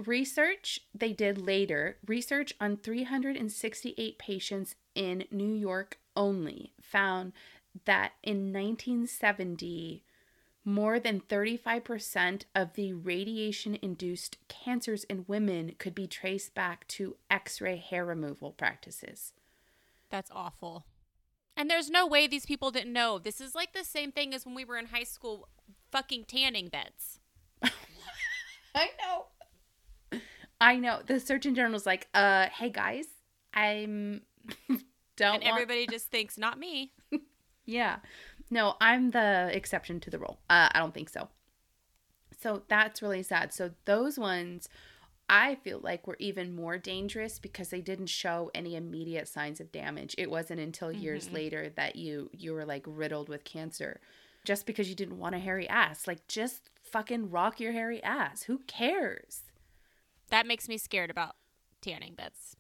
research 0.06 0.82
they 0.94 1.14
did 1.14 1.38
later, 1.38 1.98
research 2.08 2.54
on 2.60 2.78
368 2.78 4.18
patients 4.18 4.76
in 4.96 5.26
New 5.32 5.54
York 5.54 5.98
only 6.16 6.74
found 6.82 7.34
that 7.86 8.14
in 8.24 8.52
1970, 8.54 10.04
more 10.66 11.00
than 11.00 11.22
35% 11.22 12.44
of 12.54 12.74
the 12.74 12.94
radiation 12.94 13.78
induced 13.82 14.38
cancers 14.48 15.04
in 15.06 15.26
women 15.28 15.74
could 15.78 15.96
be 15.96 16.08
traced 16.08 16.54
back 16.54 16.88
to 16.88 17.16
x 17.30 17.62
ray 17.62 17.78
hair 17.78 18.06
removal 18.06 18.52
practices. 18.52 19.34
That's 20.10 20.32
awful. 20.34 20.86
And 21.56 21.70
there's 21.70 21.90
no 21.90 22.08
way 22.08 22.28
these 22.28 22.46
people 22.46 22.72
didn't 22.72 22.94
know. 22.94 23.20
This 23.20 23.42
is 23.42 23.54
like 23.54 23.74
the 23.74 23.84
same 23.84 24.12
thing 24.12 24.34
as 24.34 24.46
when 24.46 24.56
we 24.56 24.66
were 24.66 24.78
in 24.78 24.88
high 24.88 25.04
school 25.04 25.50
fucking 25.92 26.26
tanning 26.26 26.70
beds. 26.70 27.20
I 28.76 28.90
know. 29.02 30.20
I 30.62 30.78
know. 30.78 31.02
The 31.06 31.20
Surgeon 31.20 31.56
General's 31.56 31.86
like, 31.86 32.08
uh, 32.14 32.48
hey 32.48 32.70
guys, 32.70 33.06
I'm 33.54 34.22
don't 35.18 35.36
And 35.36 35.44
everybody 35.44 35.82
want... 35.82 35.92
just 35.92 36.12
thinks 36.12 36.38
not 36.38 36.58
me. 36.58 36.94
yeah. 37.66 37.98
No, 38.50 38.76
I'm 38.82 39.12
the 39.12 39.50
exception 39.54 40.00
to 40.02 40.10
the 40.10 40.18
rule. 40.18 40.40
Uh, 40.50 40.70
I 40.72 40.80
don't 40.80 40.94
think 40.94 41.10
so. 41.10 41.28
So 42.42 42.64
that's 42.68 43.02
really 43.02 43.24
sad. 43.24 43.54
So 43.54 43.72
those 43.86 44.18
ones 44.18 44.70
I 45.30 45.56
feel 45.56 45.80
like 45.82 46.08
were 46.08 46.18
even 46.20 46.56
more 46.56 46.78
dangerous 46.80 47.38
because 47.38 47.70
they 47.70 47.82
didn't 47.82 48.08
show 48.08 48.50
any 48.56 48.76
immediate 48.76 49.28
signs 49.28 49.60
of 49.62 49.72
damage. 49.72 50.16
It 50.18 50.32
wasn't 50.32 50.60
until 50.60 50.92
years 50.92 51.28
mm-hmm. 51.28 51.36
later 51.36 51.70
that 51.76 51.96
you 51.96 52.32
you 52.34 52.54
were 52.54 52.66
like 52.66 52.84
riddled 52.88 53.30
with 53.30 53.44
cancer 53.44 54.02
just 54.44 54.66
because 54.66 54.90
you 54.90 54.96
didn't 54.96 55.20
want 55.20 55.36
a 55.36 55.40
hairy 55.40 55.70
ass. 55.70 56.08
Like 56.08 56.28
just 56.28 56.70
fucking 56.84 57.30
rock 57.30 57.60
your 57.60 57.74
hairy 57.74 58.02
ass. 58.04 58.44
Who 58.44 58.60
cares? 58.66 59.44
That 60.30 60.48
makes 60.48 60.68
me 60.68 60.78
scared 60.78 61.12
about 61.12 61.36
tanning 61.82 62.16
beds. 62.16 62.56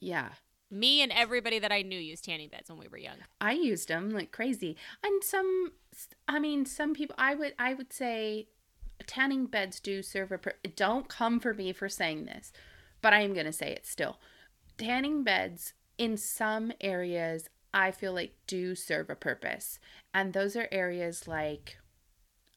Yeah. 0.00 0.30
Me 0.70 1.02
and 1.02 1.12
everybody 1.12 1.58
that 1.58 1.72
I 1.72 1.82
knew 1.82 1.98
used 1.98 2.24
tanning 2.24 2.48
beds 2.48 2.70
when 2.70 2.78
we 2.78 2.88
were 2.88 2.98
young. 2.98 3.16
I 3.40 3.52
used 3.52 3.88
them 3.88 4.10
like 4.10 4.30
crazy. 4.30 4.76
And 5.02 5.22
some 5.24 5.72
I 6.28 6.38
mean 6.38 6.64
some 6.64 6.94
people 6.94 7.16
I 7.18 7.34
would 7.34 7.54
I 7.58 7.74
would 7.74 7.92
say 7.92 8.46
tanning 9.02 9.46
beds 9.46 9.80
do 9.80 10.02
serve 10.02 10.32
a 10.32 10.68
don't 10.68 11.08
come 11.08 11.40
for 11.40 11.54
me 11.54 11.72
for 11.72 11.88
saying 11.88 12.26
this, 12.26 12.52
but 13.00 13.12
I 13.12 13.20
am 13.20 13.34
going 13.34 13.46
to 13.46 13.52
say 13.52 13.70
it 13.70 13.86
still. 13.86 14.18
Tanning 14.78 15.22
beds 15.22 15.74
in 15.98 16.16
some 16.16 16.72
areas 16.80 17.48
I 17.74 17.90
feel 17.90 18.12
like 18.12 18.34
do 18.46 18.74
serve 18.74 19.08
a 19.10 19.14
purpose. 19.14 19.78
And 20.12 20.32
those 20.32 20.56
are 20.56 20.68
areas 20.70 21.26
like 21.26 21.78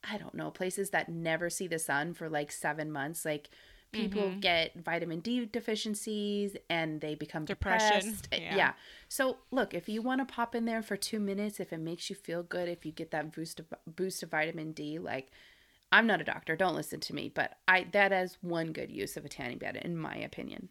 I 0.08 0.18
don't 0.18 0.36
know, 0.36 0.52
places 0.52 0.92
that 0.92 1.10
never 1.10 1.50
see 1.50 1.68
the 1.68 1.80
sun 1.80 2.14
for 2.14 2.30
like 2.30 2.52
7 2.52 2.92
months 2.92 3.26
like 3.26 3.50
people 3.96 4.24
mm-hmm. 4.24 4.40
get 4.40 4.76
vitamin 4.76 5.20
D 5.22 5.46
deficiencies 5.46 6.56
and 6.70 7.02
they 7.02 7.16
become 7.16 7.46
depression. 7.46 8.00
Depressed. 8.00 8.28
Eh, 8.32 8.40
yeah. 8.42 8.56
yeah. 8.56 8.74
So 9.08 9.38
look, 9.52 9.74
if 9.74 9.90
you 9.90 10.02
want 10.02 10.28
to 10.28 10.32
pop 10.32 10.54
in 10.54 10.66
there 10.66 10.82
for 10.82 10.98
two 10.98 11.20
minutes, 11.20 11.60
if 11.60 11.72
it 11.74 11.80
makes 11.80 12.10
you 12.10 12.16
feel 12.16 12.44
good, 12.44 12.68
if 12.68 12.86
you 12.86 12.92
get 12.92 13.12
that 13.12 13.34
boost 13.34 13.60
of 13.60 13.74
boost 13.88 14.22
of 14.22 14.32
vitamin 14.32 14.74
D, 14.74 15.00
like 15.00 15.32
I'm 15.92 16.08
not 16.08 16.22
a 16.22 16.26
doctor, 16.26 16.56
don't 16.56 16.76
listen 16.76 17.00
to 17.02 17.16
me, 17.16 17.32
but 17.34 17.58
I 17.68 17.88
that 17.94 18.12
is 18.12 18.38
one 18.42 18.72
good 18.72 18.92
use 18.92 19.18
of 19.18 19.26
a 19.26 19.30
tanning 19.30 19.58
bed 19.58 19.78
in 19.78 19.98
my 19.98 20.16
opinion. 20.16 20.70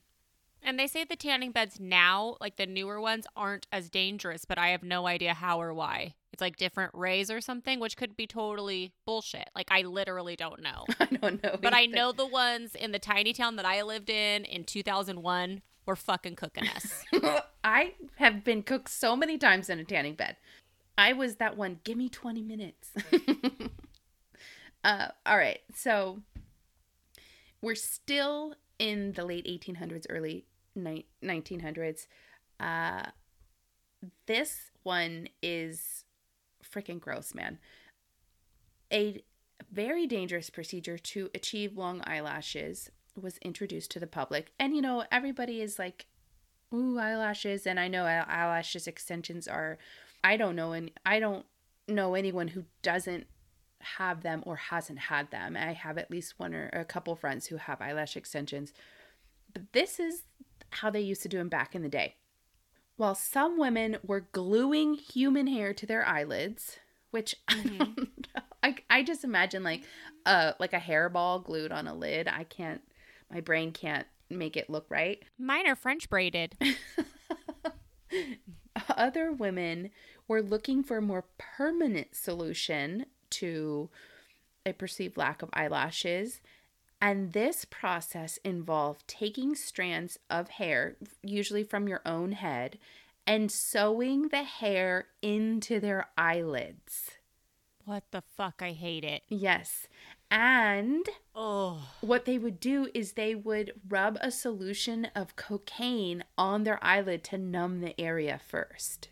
And 0.66 0.78
they 0.78 0.86
say 0.86 1.04
the 1.04 1.16
tanning 1.16 1.52
beds 1.52 1.78
now, 1.78 2.36
like 2.40 2.56
the 2.56 2.66
newer 2.66 2.98
ones, 2.98 3.26
aren't 3.36 3.66
as 3.70 3.90
dangerous, 3.90 4.46
but 4.46 4.58
I 4.58 4.68
have 4.68 4.82
no 4.82 5.06
idea 5.06 5.34
how 5.34 5.60
or 5.60 5.74
why. 5.74 6.14
It's 6.32 6.40
like 6.40 6.56
different 6.56 6.92
rays 6.94 7.30
or 7.30 7.42
something, 7.42 7.80
which 7.80 7.98
could 7.98 8.16
be 8.16 8.26
totally 8.26 8.92
bullshit. 9.04 9.50
Like 9.54 9.68
I 9.70 9.82
literally 9.82 10.36
don't 10.36 10.62
know. 10.62 10.86
I 11.00 11.04
don't 11.04 11.42
know. 11.42 11.58
But 11.60 11.74
either. 11.74 11.76
I 11.76 11.86
know 11.86 12.12
the 12.12 12.26
ones 12.26 12.74
in 12.74 12.92
the 12.92 12.98
tiny 12.98 13.34
town 13.34 13.56
that 13.56 13.66
I 13.66 13.82
lived 13.82 14.08
in 14.08 14.44
in 14.46 14.64
2001 14.64 15.60
were 15.86 15.96
fucking 15.96 16.36
cooking 16.36 16.66
us. 16.68 17.04
I 17.64 17.92
have 18.16 18.42
been 18.42 18.62
cooked 18.62 18.88
so 18.88 19.14
many 19.14 19.36
times 19.36 19.68
in 19.68 19.78
a 19.78 19.84
tanning 19.84 20.14
bed. 20.14 20.36
I 20.96 21.12
was 21.12 21.36
that 21.36 21.56
one. 21.56 21.80
Give 21.84 21.96
me 21.96 22.08
20 22.08 22.42
minutes. 22.42 22.90
uh, 24.84 25.08
all 25.26 25.36
right. 25.38 25.60
So 25.74 26.20
we're 27.60 27.74
still 27.74 28.54
in 28.78 29.12
the 29.12 29.24
late 29.24 29.46
1800s, 29.46 30.06
early 30.10 30.44
1900s. 30.78 32.06
Uh, 32.60 33.06
this 34.26 34.70
one 34.82 35.28
is 35.42 36.04
freaking 36.62 37.00
gross, 37.00 37.34
man. 37.34 37.58
A 38.92 39.24
very 39.72 40.06
dangerous 40.06 40.50
procedure 40.50 40.98
to 40.98 41.30
achieve 41.34 41.76
long 41.76 42.02
eyelashes 42.06 42.90
was 43.20 43.38
introduced 43.38 43.90
to 43.92 44.00
the 44.00 44.06
public. 44.06 44.52
And 44.58 44.76
you 44.76 44.82
know, 44.82 45.04
everybody 45.10 45.62
is 45.62 45.78
like, 45.78 46.06
ooh, 46.72 46.98
eyelashes. 46.98 47.66
And 47.66 47.80
I 47.80 47.88
know 47.88 48.04
eyelashes 48.04 48.86
extensions 48.86 49.48
are, 49.48 49.78
I 50.22 50.36
don't 50.36 50.56
know, 50.56 50.72
and 50.72 50.90
I 51.06 51.20
don't 51.20 51.46
know 51.88 52.14
anyone 52.14 52.48
who 52.48 52.64
doesn't 52.82 53.26
have 53.84 54.22
them 54.22 54.42
or 54.46 54.56
hasn't 54.56 54.98
had 54.98 55.30
them. 55.30 55.56
I 55.56 55.72
have 55.72 55.98
at 55.98 56.10
least 56.10 56.34
one 56.38 56.54
or 56.54 56.70
a 56.72 56.84
couple 56.84 57.14
friends 57.16 57.46
who 57.46 57.56
have 57.56 57.80
eyelash 57.80 58.16
extensions. 58.16 58.72
But 59.52 59.72
this 59.72 60.00
is 60.00 60.24
how 60.70 60.90
they 60.90 61.00
used 61.00 61.22
to 61.22 61.28
do 61.28 61.38
them 61.38 61.48
back 61.48 61.74
in 61.74 61.82
the 61.82 61.88
day. 61.88 62.16
while 62.96 63.14
some 63.14 63.58
women 63.58 63.98
were 64.04 64.28
gluing 64.32 64.94
human 64.94 65.46
hair 65.48 65.74
to 65.74 65.86
their 65.86 66.06
eyelids, 66.06 66.78
which 67.10 67.34
I 67.48 67.54
Mm-hmm. 67.54 67.78
don't 67.78 67.98
know. 68.36 68.42
I, 68.62 68.76
I 68.90 69.02
just 69.02 69.24
imagine 69.24 69.62
like 69.62 69.84
uh 70.26 70.52
like 70.58 70.72
a 70.72 70.78
hairball 70.80 71.44
glued 71.44 71.72
on 71.72 71.86
a 71.86 71.94
lid. 71.94 72.28
I 72.28 72.44
can't 72.44 72.82
my 73.30 73.40
brain 73.40 73.72
can't 73.72 74.06
make 74.30 74.56
it 74.56 74.70
look 74.70 74.86
right. 74.90 75.22
Mine 75.38 75.66
are 75.66 75.76
French 75.76 76.08
braided. 76.08 76.56
Other 78.96 79.32
women 79.32 79.90
were 80.28 80.42
looking 80.42 80.82
for 80.82 80.96
a 80.98 81.02
more 81.02 81.24
permanent 81.38 82.14
solution 82.14 83.06
to 83.40 83.90
a 84.66 84.72
perceived 84.72 85.16
lack 85.16 85.42
of 85.42 85.50
eyelashes. 85.52 86.40
And 87.00 87.32
this 87.32 87.64
process 87.66 88.38
involved 88.44 89.06
taking 89.06 89.54
strands 89.54 90.18
of 90.30 90.48
hair, 90.48 90.96
usually 91.22 91.62
from 91.64 91.86
your 91.86 92.00
own 92.06 92.32
head, 92.32 92.78
and 93.26 93.50
sewing 93.52 94.28
the 94.28 94.42
hair 94.44 95.06
into 95.20 95.80
their 95.80 96.06
eyelids. 96.16 97.10
What 97.84 98.04
the 98.10 98.22
fuck? 98.36 98.62
I 98.62 98.72
hate 98.72 99.04
it. 99.04 99.22
Yes. 99.28 99.86
And 100.30 101.04
Oh. 101.34 101.90
what 102.00 102.24
they 102.24 102.38
would 102.38 102.58
do 102.58 102.88
is 102.94 103.12
they 103.12 103.34
would 103.34 103.72
rub 103.86 104.16
a 104.22 104.30
solution 104.30 105.06
of 105.14 105.36
cocaine 105.36 106.24
on 106.38 106.64
their 106.64 106.82
eyelid 106.82 107.22
to 107.24 107.38
numb 107.38 107.80
the 107.80 107.98
area 108.00 108.40
first. 108.42 109.10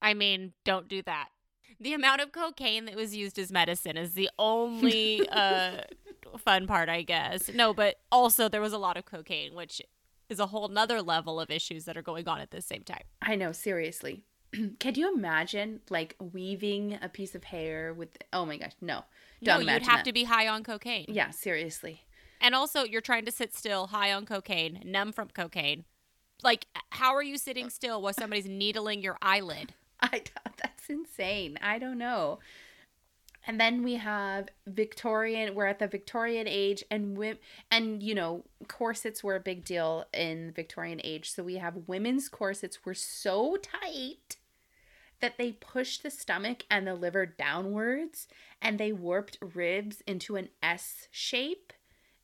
I 0.00 0.14
mean, 0.14 0.52
don't 0.64 0.86
do 0.86 1.02
that. 1.02 1.30
The 1.80 1.92
amount 1.92 2.20
of 2.20 2.32
cocaine 2.32 2.86
that 2.86 2.96
was 2.96 3.14
used 3.14 3.38
as 3.38 3.52
medicine 3.52 3.96
is 3.96 4.14
the 4.14 4.30
only 4.38 5.28
uh, 5.28 5.82
fun 6.38 6.66
part, 6.66 6.88
I 6.88 7.02
guess. 7.02 7.50
No, 7.52 7.74
but 7.74 7.96
also 8.10 8.48
there 8.48 8.60
was 8.60 8.72
a 8.72 8.78
lot 8.78 8.96
of 8.96 9.04
cocaine, 9.04 9.54
which 9.54 9.82
is 10.28 10.40
a 10.40 10.46
whole 10.46 10.68
nother 10.68 11.02
level 11.02 11.38
of 11.38 11.50
issues 11.50 11.84
that 11.84 11.96
are 11.96 12.02
going 12.02 12.26
on 12.28 12.40
at 12.40 12.50
the 12.50 12.62
same 12.62 12.82
time. 12.82 13.02
I 13.22 13.36
know, 13.36 13.52
seriously. 13.52 14.24
Can 14.78 14.94
you 14.94 15.12
imagine 15.12 15.80
like 15.90 16.16
weaving 16.18 16.98
a 17.02 17.08
piece 17.08 17.34
of 17.34 17.44
hair 17.44 17.92
with 17.92 18.16
oh 18.32 18.46
my 18.46 18.56
gosh, 18.56 18.72
no. 18.80 19.04
Don't 19.42 19.66
no, 19.66 19.72
you'd 19.74 19.82
have 19.82 19.98
that. 19.98 20.04
to 20.06 20.12
be 20.12 20.24
high 20.24 20.48
on 20.48 20.64
cocaine. 20.64 21.06
Yeah, 21.08 21.30
seriously. 21.30 22.02
And 22.40 22.54
also, 22.54 22.84
you're 22.84 23.00
trying 23.00 23.24
to 23.24 23.32
sit 23.32 23.54
still, 23.54 23.88
high 23.88 24.12
on 24.12 24.26
cocaine, 24.26 24.82
numb 24.84 25.12
from 25.12 25.28
cocaine. 25.28 25.84
Like, 26.42 26.66
how 26.90 27.14
are 27.14 27.22
you 27.22 27.38
sitting 27.38 27.70
still 27.70 28.02
while 28.02 28.12
somebody's 28.12 28.46
needling 28.46 29.02
your 29.02 29.16
eyelid? 29.22 29.72
I 30.12 30.20
thought 30.20 30.56
that's 30.62 30.88
insane. 30.88 31.58
I 31.62 31.78
don't 31.78 31.98
know. 31.98 32.38
And 33.46 33.60
then 33.60 33.84
we 33.84 33.94
have 33.94 34.48
Victorian. 34.66 35.54
We're 35.54 35.66
at 35.66 35.78
the 35.78 35.86
Victorian 35.86 36.48
age, 36.48 36.82
and 36.90 37.14
wi- 37.14 37.38
and 37.70 38.02
you 38.02 38.14
know 38.14 38.44
corsets 38.66 39.22
were 39.22 39.36
a 39.36 39.40
big 39.40 39.64
deal 39.64 40.04
in 40.12 40.48
the 40.48 40.52
Victorian 40.52 41.00
age. 41.04 41.30
So 41.30 41.44
we 41.44 41.56
have 41.56 41.86
women's 41.86 42.28
corsets 42.28 42.84
were 42.84 42.94
so 42.94 43.56
tight 43.56 44.36
that 45.20 45.38
they 45.38 45.52
pushed 45.52 46.02
the 46.02 46.10
stomach 46.10 46.64
and 46.70 46.86
the 46.86 46.94
liver 46.94 47.24
downwards, 47.24 48.26
and 48.60 48.78
they 48.78 48.92
warped 48.92 49.38
ribs 49.40 50.02
into 50.06 50.36
an 50.36 50.48
S 50.60 51.06
shape, 51.12 51.72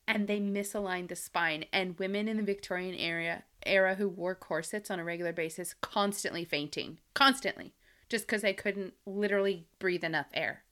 and 0.09 0.27
they 0.27 0.41
misaligned 0.41 1.09
the 1.09 1.17
spine. 1.17 1.67
And 1.73 1.99
women 2.01 2.27
in 2.27 2.37
the 2.37 2.43
Victorian 2.43 2.97
era 2.97 3.45
era 3.67 3.95
who 3.95 4.09
wore 4.09 4.35
corsets 4.35 4.91
on 4.91 4.99
a 4.99 5.05
regular 5.05 5.33
basis 5.33 5.75
constantly 5.81 6.45
fainting, 6.45 6.99
constantly, 7.15 7.75
just 8.09 8.27
because 8.27 8.43
they 8.43 8.55
couldn't 8.55 8.95
literally 9.07 9.67
breathe 9.79 10.05
enough 10.05 10.27
air. 10.35 10.65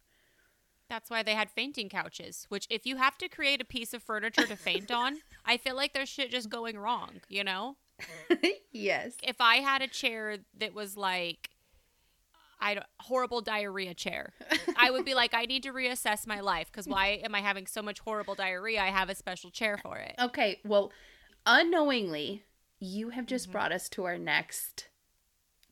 That's 0.89 1.09
why 1.09 1.23
they 1.23 1.35
had 1.35 1.51
fainting 1.51 1.89
couches, 1.89 2.47
which, 2.49 2.67
if 2.69 2.85
you 2.85 2.97
have 2.97 3.17
to 3.19 3.29
create 3.29 3.61
a 3.61 3.65
piece 3.65 3.95
of 3.95 4.03
furniture 4.03 4.47
to 4.47 4.57
faint 4.57 4.91
on, 4.91 5.19
I 5.45 5.57
feel 5.57 5.77
like 5.77 5.93
there's 5.93 6.09
shit 6.09 6.31
just 6.31 6.51
going 6.51 6.77
wrong, 6.77 7.21
you 7.29 7.45
know? 7.45 7.77
yes. 8.73 9.15
If 9.23 9.41
I 9.41 9.57
had 9.57 9.83
a 9.83 9.89
chair 9.89 10.39
that 10.59 10.75
was 10.75 10.97
like, 10.97 11.51
I 12.61 12.83
horrible 13.01 13.41
diarrhea 13.41 13.95
chair, 13.95 14.33
I 14.77 14.91
would 14.91 15.05
be 15.05 15.15
like, 15.15 15.33
I 15.33 15.45
need 15.45 15.63
to 15.63 15.73
reassess 15.73 16.27
my 16.27 16.41
life 16.41 16.71
because 16.71 16.87
why 16.87 17.21
am 17.25 17.35
I 17.35 17.41
having 17.41 17.67
so 17.67 17.83
much 17.83 18.01
horrible 18.01 18.35
diarrhea? 18.35 18.83
I 18.83 18.89
have 18.89 19.09
a 19.09 19.15
special 19.15 19.51
chair 19.51 19.79
for 19.79 19.97
it. 19.97 20.15
Okay, 20.19 20.61
well, 20.65 20.93
unknowingly, 21.47 22.45
you 22.81 23.11
have 23.11 23.27
just 23.27 23.45
mm-hmm. 23.45 23.53
brought 23.53 23.73
us 23.73 23.89
to 23.91 24.05
our 24.05 24.19
next 24.19 24.89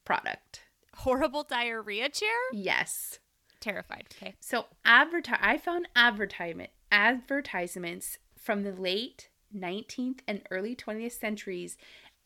product. 0.04 0.62
Horrible 0.94 1.42
diarrhea 1.42 2.08
chair? 2.10 2.28
Yes. 2.52 3.18
Terrified. 3.60 4.06
Okay. 4.16 4.34
So 4.40 4.66
advertise 4.84 5.38
I 5.40 5.58
found 5.58 5.88
advertisement 5.96 6.70
advertisements 6.90 8.18
from 8.36 8.62
the 8.62 8.72
late 8.72 9.28
19th 9.54 10.20
and 10.26 10.42
early 10.50 10.74
20th 10.74 11.12
centuries 11.12 11.76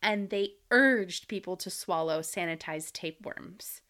and 0.03 0.31
they 0.31 0.55
urged 0.71 1.29
people 1.29 1.57
to 1.57 1.71
swallow 1.71 2.21
sanitized 2.21 2.93
tapeworms 2.93 3.81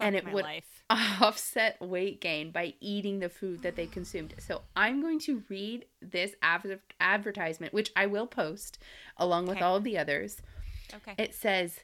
And 0.00 0.14
it 0.16 0.30
would- 0.32 0.44
life. 0.44 0.84
offset 1.20 1.78
weight 1.82 2.18
gain 2.20 2.50
by 2.50 2.72
eating 2.80 3.18
the 3.20 3.28
food 3.28 3.62
that 3.62 3.76
they 3.76 3.86
consumed. 3.86 4.32
So 4.38 4.62
I'm 4.74 5.02
going 5.02 5.18
to 5.20 5.42
read 5.50 5.84
this 6.00 6.34
adver- 6.40 6.80
advertisement 6.98 7.74
which 7.74 7.92
I 7.94 8.06
will 8.06 8.26
post 8.26 8.78
along 9.18 9.46
with 9.48 9.58
Okay. 9.58 9.64
all 9.66 9.76
of 9.76 9.84
the 9.84 9.98
others. 9.98 10.40
Okay. 10.94 11.14
It 11.18 11.34
says 11.34 11.80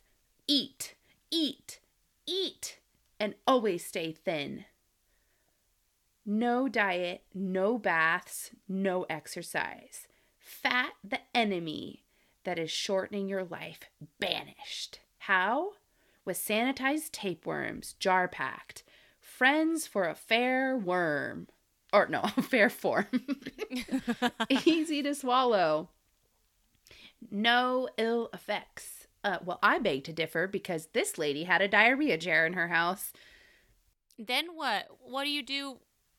eat, 0.47 0.95
eat, 1.31 1.81
eat 2.27 2.79
and 3.21 3.35
always 3.47 3.85
stay 3.85 4.13
thin. 4.13 4.65
No 6.25 6.69
diet, 6.69 7.23
no 7.35 7.77
baths, 7.77 8.51
no 8.67 9.03
exercise. 9.11 10.09
Fat 10.39 10.93
the 11.03 11.21
enemy 11.35 12.05
that 12.45 12.59
is 12.59 12.71
shortening 12.71 13.29
your 13.29 13.45
life 13.45 13.81
banished. 14.19 15.01
How? 15.19 15.73
With 16.25 16.39
sanitized 16.39 17.11
tapeworms, 17.13 17.95
jar 17.95 18.29
packed. 18.29 18.83
Friends 19.21 19.87
for 19.87 20.09
a 20.09 20.15
fair 20.15 20.77
worm. 20.77 21.49
Or 21.93 22.07
no, 22.09 22.21
a 22.37 22.43
fair 22.43 22.71
form. 22.71 23.07
Easy 24.49 25.03
to 25.03 25.15
swallow. 25.15 25.91
No 27.31 27.89
ill 27.97 28.31
effects. 28.33 29.07
Uh, 29.23 29.39
well, 29.45 29.59
I 29.63 29.79
beg 29.79 30.05
to 30.05 30.13
differ 30.13 30.47
because 30.47 30.89
this 30.93 31.17
lady 31.17 31.45
had 31.45 31.63
a 31.63 31.69
diarrhea 31.69 32.19
chair 32.19 32.47
in 32.47 32.53
her 32.53 32.69
house. 32.69 33.13
Then 34.19 34.49
what? 34.55 34.87
What 35.01 35.25
do 35.25 35.31
you 35.31 35.43
do? 35.43 35.79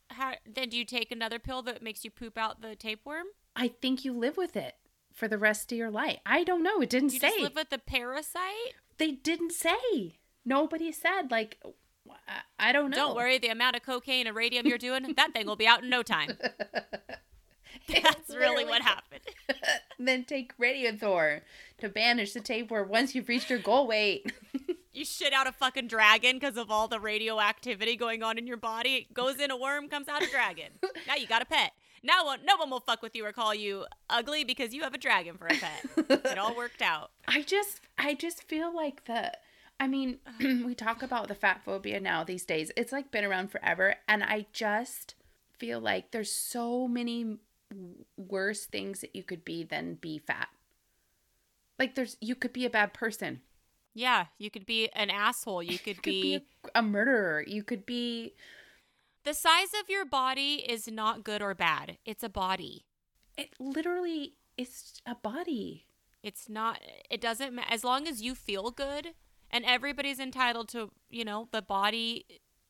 How 0.09 0.33
then 0.45 0.69
do 0.69 0.77
you 0.77 0.85
take 0.85 1.11
another 1.11 1.39
pill 1.39 1.61
that 1.63 1.83
makes 1.83 2.03
you 2.03 2.11
poop 2.11 2.37
out 2.37 2.61
the 2.61 2.75
tapeworm? 2.75 3.25
I 3.55 3.67
think 3.67 4.03
you 4.03 4.13
live 4.13 4.37
with 4.37 4.55
it 4.55 4.75
for 5.13 5.27
the 5.27 5.37
rest 5.37 5.71
of 5.71 5.77
your 5.77 5.91
life. 5.91 6.17
I 6.25 6.43
don't 6.43 6.63
know. 6.63 6.81
It 6.81 6.89
didn't 6.89 7.13
You 7.13 7.19
say. 7.19 7.29
just 7.29 7.41
live 7.41 7.55
with 7.55 7.69
the 7.69 7.77
parasite? 7.77 8.75
They 8.97 9.11
didn't 9.11 9.51
say. 9.51 10.19
Nobody 10.45 10.91
said 10.91 11.31
like. 11.31 11.61
I- 12.59 12.71
don't 12.71 12.91
know. 12.91 12.97
Don't 12.97 13.15
worry, 13.15 13.37
the 13.39 13.47
amount 13.47 13.75
of 13.75 13.83
cocaine 13.83 14.27
and 14.27 14.35
radium 14.35 14.67
you're 14.67 14.77
doing, 14.77 15.13
that 15.17 15.33
thing 15.33 15.47
will 15.47 15.55
be 15.55 15.67
out 15.67 15.83
in 15.83 15.89
no 15.89 16.03
time. 16.03 16.37
That's 17.87 18.35
really 18.35 18.65
what 18.65 18.81
happened. 18.81 19.21
then 19.99 20.23
take 20.23 20.53
Radiothor 20.57 21.43
to 21.79 21.89
banish 21.89 22.33
the 22.33 22.39
tapeworm 22.39 22.89
once 22.89 23.13
you've 23.13 23.27
reached 23.27 23.49
your 23.49 23.59
goal 23.59 23.87
weight. 23.87 24.31
You 24.91 25.05
shit 25.05 25.33
out 25.33 25.45
a 25.45 25.51
fucking 25.51 25.87
dragon 25.87 26.39
because 26.39 26.57
of 26.57 26.71
all 26.71 26.87
the 26.87 26.99
radioactivity 26.99 27.95
going 27.95 28.23
on 28.23 28.37
in 28.37 28.47
your 28.47 28.57
body. 28.57 28.95
It 28.95 29.13
goes 29.13 29.39
in 29.39 29.51
a 29.51 29.57
worm, 29.57 29.89
comes 29.89 30.07
out 30.07 30.23
a 30.23 30.29
dragon. 30.29 30.69
Now 31.05 31.15
you 31.15 31.27
got 31.27 31.41
a 31.41 31.45
pet. 31.45 31.73
Now 32.05 32.23
one- 32.25 32.45
no 32.45 32.55
one 32.55 32.69
will 32.69 32.79
fuck 32.79 33.01
with 33.01 33.15
you 33.15 33.25
or 33.25 33.31
call 33.31 33.55
you 33.55 33.85
ugly 34.09 34.43
because 34.43 34.73
you 34.73 34.83
have 34.83 34.93
a 34.93 34.97
dragon 34.97 35.37
for 35.37 35.47
a 35.47 35.55
pet. 35.55 35.85
It 36.25 36.37
all 36.37 36.55
worked 36.55 36.81
out. 36.81 37.11
I 37.27 37.41
just 37.41 37.81
I 37.97 38.13
just 38.13 38.43
feel 38.43 38.73
like 38.73 39.05
the 39.05 39.31
I 39.79 39.87
mean, 39.87 40.19
we 40.39 40.75
talk 40.75 41.01
about 41.01 41.27
the 41.27 41.35
fat 41.35 41.61
phobia 41.65 41.99
now 41.99 42.23
these 42.23 42.45
days. 42.45 42.71
It's 42.77 42.91
like 42.91 43.11
been 43.11 43.25
around 43.25 43.51
forever 43.51 43.95
and 44.07 44.23
I 44.23 44.45
just 44.53 45.15
feel 45.57 45.79
like 45.79 46.11
there's 46.11 46.31
so 46.31 46.87
many 46.87 47.37
worse 48.17 48.65
things 48.67 49.01
that 49.01 49.15
you 49.15 49.23
could 49.23 49.43
be 49.43 49.63
than 49.63 49.95
be 49.95 50.19
fat. 50.19 50.49
Like 51.79 51.95
there's 51.95 52.17
you 52.21 52.35
could 52.35 52.53
be 52.53 52.65
a 52.65 52.69
bad 52.69 52.93
person. 52.93 53.41
Yeah, 53.95 54.25
you 54.37 54.51
could 54.51 54.65
be 54.65 54.89
an 54.89 55.09
asshole. 55.09 55.63
You 55.63 55.79
could, 55.79 55.87
You 55.87 55.95
could 55.95 56.03
be, 56.03 56.21
be 56.37 56.45
a, 56.75 56.79
a 56.79 56.81
murderer. 56.81 57.43
You 57.47 57.63
could 57.63 57.85
be 57.85 58.33
the 59.25 59.33
size 59.33 59.69
of 59.81 59.89
your 59.89 60.05
body 60.05 60.63
is 60.67 60.87
not 60.87 61.23
good 61.23 61.41
or 61.41 61.53
bad. 61.53 61.97
It's 62.05 62.23
a 62.23 62.29
body. 62.29 62.85
it 63.37 63.49
literally 63.59 64.35
is 64.57 65.01
a 65.05 65.15
body. 65.15 65.87
It's 66.23 66.47
not. 66.47 66.79
It 67.09 67.19
doesn't. 67.19 67.59
As 67.69 67.83
long 67.83 68.07
as 68.07 68.21
you 68.21 68.33
feel 68.33 68.71
good, 68.71 69.13
and 69.51 69.65
everybody's 69.65 70.19
entitled 70.19 70.69
to, 70.69 70.91
you 71.09 71.25
know, 71.25 71.49
the 71.51 71.61
body 71.61 72.25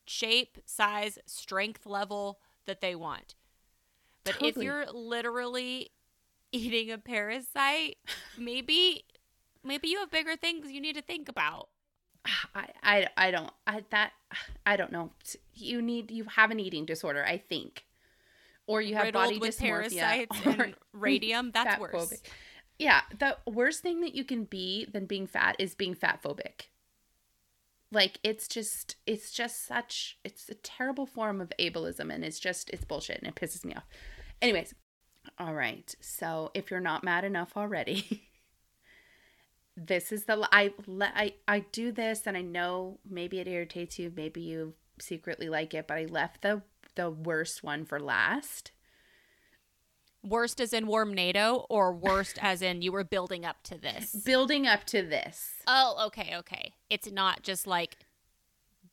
shape, 0.08 0.58
size, 0.66 1.18
strength 1.26 1.86
level 1.86 2.40
that 2.66 2.82
they 2.82 2.96
want. 2.96 3.36
But 4.24 4.38
if 4.42 4.58
you're 4.58 4.86
literally 4.92 5.92
eating 6.52 6.92
a 6.92 6.98
parasite, 6.98 7.98
maybe, 8.38 9.06
maybe 9.64 9.88
you 9.88 10.00
have 10.00 10.12
bigger 10.12 10.36
things 10.36 10.72
you 10.72 10.82
need 10.82 10.96
to 10.96 11.02
think 11.02 11.30
about. 11.30 11.70
I, 12.56 12.68
I, 12.84 13.08
I 13.18 13.32
don't 13.32 13.52
I 13.68 13.84
that 13.92 14.12
I 14.66 14.76
don't 14.76 14.92
know. 14.92 15.12
You 15.54 15.82
need 15.82 16.12
you 16.12 16.26
have 16.26 16.52
an 16.52 16.60
eating 16.60 16.86
disorder, 16.86 17.24
I 17.26 17.38
think, 17.38 17.86
or 18.68 18.82
you 18.82 18.96
have 18.96 19.14
body 19.14 19.38
with 19.38 19.58
dysmorphia 19.58 20.00
parasites 20.00 20.46
or 20.46 20.64
and 20.64 20.76
radium. 20.94 21.52
That's 21.54 21.80
worse. 21.80 21.94
phobic. 21.94 22.22
Yeah, 22.78 23.02
the 23.18 23.38
worst 23.46 23.82
thing 23.82 24.02
that 24.02 24.16
you 24.16 24.26
can 24.26 24.44
be 24.44 24.86
than 24.86 25.06
being 25.06 25.28
fat 25.28 25.56
is 25.60 25.76
being 25.76 25.96
fat 25.96 26.22
phobic. 26.22 26.68
Like 27.92 28.20
it's 28.24 28.48
just 28.48 28.98
it's 29.06 29.32
just 29.32 29.66
such 29.66 30.18
it's 30.24 30.50
a 30.50 30.56
terrible 30.56 31.06
form 31.06 31.40
of 31.40 31.54
ableism 31.60 32.14
and 32.14 32.26
it's 32.26 32.40
just 32.40 32.70
it's 32.72 32.84
bullshit 32.84 33.20
and 33.20 33.28
it 33.28 33.36
pisses 33.36 33.64
me 33.64 33.74
off. 33.74 33.86
Anyways, 34.42 34.74
all 35.40 35.54
right. 35.54 35.94
So 36.02 36.52
if 36.54 36.70
you're 36.70 36.80
not 36.80 37.04
mad 37.04 37.24
enough 37.24 37.56
already, 37.56 38.25
this 39.78 40.12
is 40.12 40.26
the 40.26 40.48
I 40.52 40.74
I 41.00 41.34
I 41.48 41.60
do 41.72 41.92
this 41.92 42.24
and 42.26 42.38
I 42.38 42.42
know 42.42 43.00
maybe 43.10 43.40
it 43.40 43.48
irritates 43.48 44.00
you, 44.00 44.12
maybe 44.16 44.42
you 44.42 44.74
secretly 45.00 45.50
like 45.50 45.74
it, 45.74 45.88
but 45.88 45.98
I 45.98 46.06
left 46.06 46.42
the 46.42 46.62
the 46.96 47.10
worst 47.10 47.64
one 47.64 47.86
for 47.86 48.00
last. 48.00 48.72
Worst 50.24 50.60
as 50.60 50.74
in 50.74 50.88
warm 50.88 51.14
NATO 51.14 51.68
or 51.70 51.94
worst 51.94 52.40
as 52.42 52.62
in 52.62 52.82
you 52.82 52.92
were 52.92 53.04
building 53.04 53.46
up 53.46 53.62
to 53.64 53.78
this? 53.78 54.16
Building 54.26 54.66
up 54.66 54.84
to 54.86 55.04
this. 55.04 55.52
Oh, 55.68 56.06
okay, 56.08 56.34
okay. 56.38 56.74
It's 56.90 57.12
not 57.12 57.44
just 57.44 57.68
like 57.68 57.98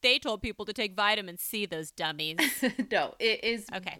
they 0.03 0.19
told 0.19 0.43
people 0.43 0.67
to 0.67 0.73
take 0.73 0.95
vitamin 0.95 1.39
C, 1.39 1.65
those 1.65 1.91
dummies. 1.91 2.39
no, 2.91 3.15
it 3.19 3.43
is 3.45 3.67
okay. 3.75 3.99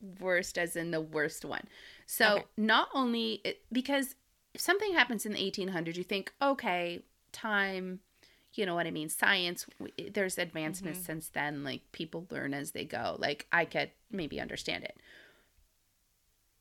worst 0.20 0.56
as 0.56 0.76
in 0.76 0.90
the 0.90 1.00
worst 1.00 1.44
one. 1.44 1.64
So 2.06 2.36
okay. 2.36 2.44
not 2.56 2.88
only 2.94 3.42
because 3.70 4.14
if 4.54 4.60
something 4.60 4.92
happens 4.94 5.26
in 5.26 5.32
the 5.32 5.38
1800s, 5.38 5.96
you 5.96 6.04
think, 6.04 6.32
okay, 6.40 7.02
time, 7.32 7.98
you 8.54 8.64
know 8.64 8.76
what 8.76 8.86
I 8.86 8.92
mean, 8.92 9.08
science. 9.08 9.66
There's 10.12 10.38
advancements 10.38 11.00
mm-hmm. 11.00 11.06
since 11.06 11.28
then. 11.28 11.64
Like 11.64 11.82
people 11.92 12.26
learn 12.30 12.54
as 12.54 12.70
they 12.70 12.84
go. 12.84 13.16
Like 13.18 13.46
I 13.52 13.64
could 13.64 13.90
maybe 14.10 14.40
understand 14.40 14.84
it. 14.84 14.96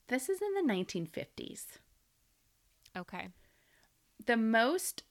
This 0.07 0.27
is 0.27 0.41
in 0.41 0.67
the 0.67 0.73
1950s. 0.73 1.65
Okay. 2.97 3.29
The 4.25 4.37
most 4.37 5.03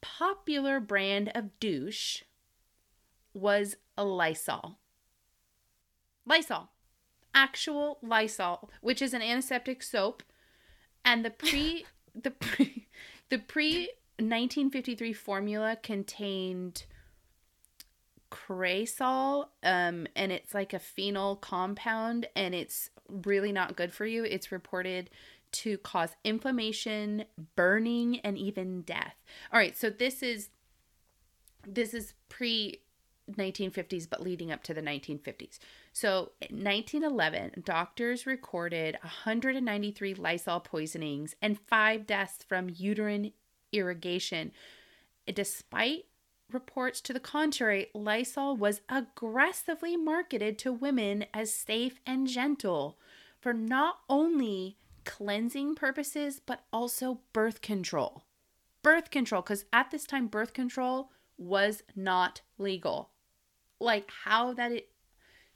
popular 0.00 0.80
brand 0.80 1.30
of 1.34 1.58
douche 1.60 2.22
was 3.34 3.76
a 3.96 4.04
Lysol. 4.04 4.78
Lysol. 6.26 6.70
Actual 7.34 7.98
Lysol, 8.02 8.70
which 8.80 9.02
is 9.02 9.12
an 9.12 9.22
antiseptic 9.22 9.82
soap. 9.82 10.22
And 11.04 11.24
the 11.24 11.30
pre 11.30 11.84
the 12.14 12.30
pre 12.30 12.86
the 13.28 13.38
pre 13.38 13.90
1953 14.18 15.12
formula 15.12 15.76
contained 15.82 16.84
Cresol, 18.30 19.48
um, 19.62 20.06
and 20.16 20.32
it's 20.32 20.54
like 20.54 20.72
a 20.72 20.78
phenol 20.78 21.36
compound, 21.36 22.26
and 22.34 22.54
it's 22.54 22.90
really 23.08 23.52
not 23.52 23.76
good 23.76 23.92
for 23.92 24.06
you. 24.06 24.24
It's 24.24 24.50
reported 24.50 25.10
to 25.52 25.78
cause 25.78 26.10
inflammation, 26.24 27.26
burning, 27.54 28.18
and 28.20 28.36
even 28.36 28.82
death. 28.82 29.14
All 29.52 29.58
right, 29.58 29.76
so 29.76 29.88
this 29.88 30.22
is 30.22 30.50
this 31.66 31.94
is 31.94 32.14
pre 32.28 32.80
1950s 33.30 34.06
but 34.08 34.20
leading 34.20 34.52
up 34.52 34.62
to 34.64 34.74
the 34.74 34.82
1950s. 34.82 35.58
So, 35.96 36.32
in 36.40 36.64
1911, 36.64 37.62
doctors 37.64 38.26
recorded 38.26 38.98
193 39.00 40.14
Lysol 40.14 40.58
poisonings 40.58 41.36
and 41.40 41.56
5 41.56 42.04
deaths 42.04 42.42
from 42.42 42.68
uterine 42.68 43.32
irrigation. 43.72 44.50
Despite 45.32 46.06
reports 46.50 47.00
to 47.02 47.12
the 47.12 47.20
contrary, 47.20 47.90
Lysol 47.94 48.56
was 48.56 48.80
aggressively 48.88 49.96
marketed 49.96 50.58
to 50.58 50.72
women 50.72 51.26
as 51.32 51.54
safe 51.54 52.00
and 52.04 52.26
gentle 52.26 52.98
for 53.40 53.54
not 53.54 54.00
only 54.10 54.76
cleansing 55.04 55.76
purposes 55.76 56.40
but 56.44 56.64
also 56.72 57.20
birth 57.32 57.60
control. 57.60 58.24
Birth 58.82 59.12
control, 59.12 59.42
because 59.42 59.64
at 59.72 59.92
this 59.92 60.06
time, 60.06 60.26
birth 60.26 60.52
control 60.54 61.12
was 61.38 61.84
not 61.94 62.40
legal. 62.58 63.10
Like, 63.78 64.10
how 64.24 64.52
that 64.54 64.72
it. 64.72 64.88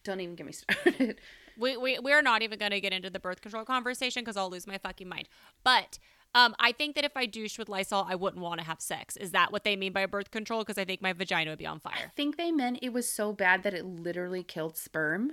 Don't 0.05 0.21
even 0.21 0.35
get 0.35 0.47
me 0.47 0.53
started. 0.85 1.21
We, 1.57 1.77
we, 1.77 1.99
we're 1.99 2.23
not 2.23 2.43
even 2.43 2.59
going 2.59 2.71
to 2.71 2.81
get 2.81 2.93
into 2.93 3.11
the 3.11 3.19
birth 3.19 3.41
control 3.41 3.65
conversation 3.65 4.23
because 4.23 4.37
I'll 4.37 4.51
lose 4.51 4.67
my 4.67 4.79
fucking 4.79 5.09
mind. 5.09 5.29
But 5.65 5.99
um, 6.35 6.55
I 6.61 6.73
think 6.73 6.95
that 6.95 7.05
if 7.05 7.17
I 7.17 7.27
douche 7.27 7.59
with 7.59 7.69
Lysol, 7.69 8.07
I 8.09 8.15
wouldn't 8.15 8.43
want 8.43 8.61
to 8.61 8.67
have 8.67 8.81
sex. 8.81 9.17
Is 9.17 9.33
that 9.33 9.51
what 9.51 9.65
they 9.65 9.75
mean 9.77 9.93
by 9.93 10.07
birth 10.07 10.31
control? 10.31 10.61
Because 10.61 10.79
I 10.79 10.85
think 10.85 11.03
my 11.03 11.13
vagina 11.13 11.51
would 11.51 11.59
be 11.59 11.67
on 11.67 11.81
fire. 11.81 11.95
I 11.97 12.11
think 12.15 12.37
they 12.37 12.53
meant 12.53 12.79
it 12.83 12.93
was 12.93 13.11
so 13.11 13.33
bad 13.33 13.63
that 13.65 13.75
it 13.75 13.85
literally 13.85 14.43
killed 14.43 14.77
sperm. 14.77 15.33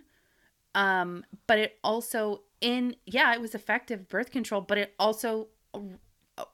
Um, 0.74 1.24
but 1.48 1.60
it 1.60 1.80
also 1.84 2.42
in 2.60 2.96
yeah, 3.06 3.34
it 3.34 3.40
was 3.40 3.56
effective 3.56 4.10
birth 4.10 4.32
control, 4.32 4.62
but 4.62 4.78
it 4.78 4.94
also 5.00 5.48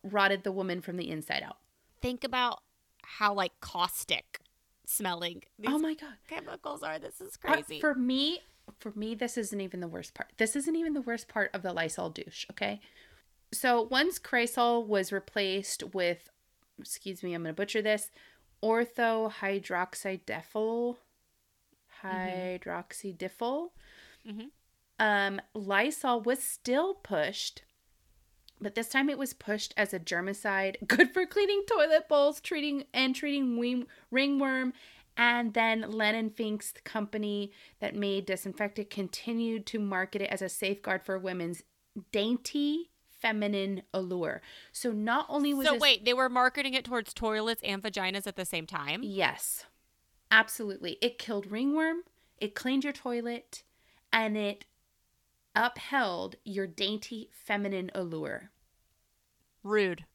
rotted 0.04 0.44
the 0.44 0.52
woman 0.52 0.82
from 0.82 0.98
the 0.98 1.10
inside 1.10 1.44
out. 1.44 1.58
Think 2.02 2.24
about 2.24 2.62
how 3.04 3.34
like 3.34 3.60
caustic 3.62 4.40
smelling. 4.92 5.44
oh 5.68 5.80
my 5.80 5.94
god, 5.94 6.16
chemicals 6.28 6.84
are. 6.84 7.00
This 7.00 7.22
is 7.22 7.38
crazy. 7.38 7.78
Uh, 7.78 7.82
for 7.82 7.96
me, 7.96 8.42
for 8.80 8.92
me, 8.96 9.16
this 9.16 9.38
isn't 9.38 9.62
even 9.62 9.80
the 9.80 9.88
worst 9.88 10.14
part. 10.14 10.30
This 10.38 10.56
isn't 10.56 10.76
even 10.76 10.94
the 10.94 11.02
worst 11.02 11.28
part 11.28 11.52
of 11.54 11.62
the 11.62 11.74
Lysol 11.74 12.10
douche. 12.10 12.46
Okay, 12.52 12.82
so 13.54 13.84
once 13.84 14.20
Cresol 14.20 14.86
was 14.86 15.12
replaced 15.12 15.84
with, 15.94 16.30
excuse 16.80 17.22
me, 17.24 17.34
I'm 17.34 17.44
going 17.44 17.54
to 17.54 17.58
butcher 17.58 17.82
this, 17.82 18.12
orthohydroxydiphyl, 18.64 20.96
hydroxydiphyl. 22.04 23.70
Mm-hmm. 24.28 24.46
Um, 25.00 25.42
Lysol 25.54 26.22
was 26.22 26.44
still 26.44 26.94
pushed, 26.94 27.64
but 28.62 28.76
this 28.76 28.88
time 28.88 29.10
it 29.10 29.18
was 29.18 29.34
pushed 29.34 29.74
as 29.76 29.94
a 29.94 30.00
germicide, 30.00 30.76
good 30.88 31.14
for 31.14 31.26
cleaning 31.26 31.64
toilet 31.68 32.08
bowls, 32.08 32.40
treating 32.40 32.86
and 32.94 33.16
treating 33.16 33.86
ringworm. 34.12 34.74
And 35.18 35.54
then 35.54 35.84
Lehn 35.84 36.14
and 36.14 36.36
Fink's 36.36 36.74
company 36.86 37.52
that 37.80 37.96
made 37.96 38.26
disinfectant 38.26 38.90
continued 38.90 39.66
to 39.68 39.80
market 39.80 40.22
it 40.22 40.30
as 40.30 40.42
a 40.42 40.50
safeguard 40.50 41.04
for 41.04 41.20
women's 41.20 41.64
dainty 42.12 42.92
feminine 43.22 43.84
allure. 43.94 44.42
So 44.72 44.92
not 44.92 45.26
only 45.30 45.54
was 45.54 45.68
So 45.68 45.74
this, 45.74 45.82
wait, 45.82 46.06
they 46.06 46.14
were 46.14 46.30
marketing 46.30 46.74
it 46.74 46.86
towards 46.86 47.14
toilets 47.14 47.62
and 47.64 47.84
vaginas 47.84 48.26
at 48.26 48.36
the 48.36 48.46
same 48.46 48.66
time? 48.66 49.02
Yes. 49.04 49.66
Absolutely. 50.32 50.98
It 51.02 51.20
killed 51.20 51.52
ringworm, 51.52 52.04
it 52.38 52.56
cleaned 52.56 52.86
your 52.86 52.94
toilet, 52.94 53.64
and 54.14 54.38
it 54.38 54.66
upheld 55.56 56.36
your 56.44 56.68
dainty 56.68 57.30
feminine 57.32 57.92
allure. 57.94 58.52
Rude. 59.64 60.06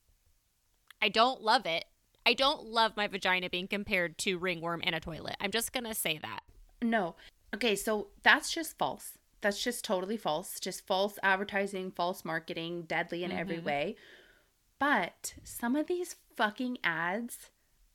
I 1.01 1.09
don't 1.09 1.43
love 1.43 1.67
it. 1.67 1.85
I 2.25 2.35
don't 2.35 2.67
love 2.67 2.97
my 2.97 3.07
vagina 3.07 3.49
being 3.49 3.69
compared 3.69 4.19
to 4.19 4.39
ringworm 4.39 4.81
and 4.85 4.95
a 4.95 5.01
toilet. 5.01 5.37
I'm 5.41 5.53
just 5.53 5.73
going 5.73 5.85
to 5.85 5.95
say 5.95 6.19
that. 6.19 6.41
No. 6.83 7.15
Okay, 7.55 7.77
so 7.77 8.09
that's 8.23 8.53
just 8.53 8.77
false. 8.79 9.13
That's 9.41 9.63
just 9.63 9.85
totally 9.85 10.17
false. 10.17 10.59
Just 10.59 10.87
false 10.87 11.19
advertising, 11.23 11.93
false 11.93 12.25
marketing, 12.25 12.83
deadly 12.83 13.23
in 13.23 13.31
mm-hmm. 13.31 13.39
every 13.39 13.59
way. 13.61 13.97
But 14.79 15.35
some 15.45 15.77
of 15.77 15.87
these 15.87 16.17
fucking 16.37 16.79
ads 16.83 17.51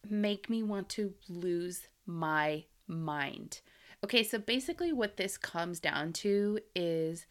make 0.09 0.49
me 0.49 0.63
want 0.63 0.89
to 0.89 1.13
lose 1.27 1.87
my 2.05 2.65
mind. 2.87 3.61
Okay, 4.03 4.23
so 4.23 4.39
basically, 4.39 4.91
what 4.91 5.17
this 5.17 5.37
comes 5.37 5.79
down 5.79 6.13
to 6.13 6.59
is 6.75 7.27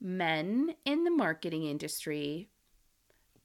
men 0.00 0.74
in 0.84 1.04
the 1.04 1.10
marketing 1.10 1.64
industry 1.64 2.48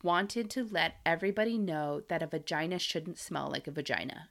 wanted 0.02 0.50
to 0.52 0.64
let 0.64 0.96
everybody 1.06 1.58
know 1.58 2.02
that 2.10 2.24
a 2.24 2.28
vagina 2.28 2.80
shouldn't 2.80 3.20
smell 3.20 3.50
like 3.50 3.68
a 3.68 3.72
vagina. 3.72 4.30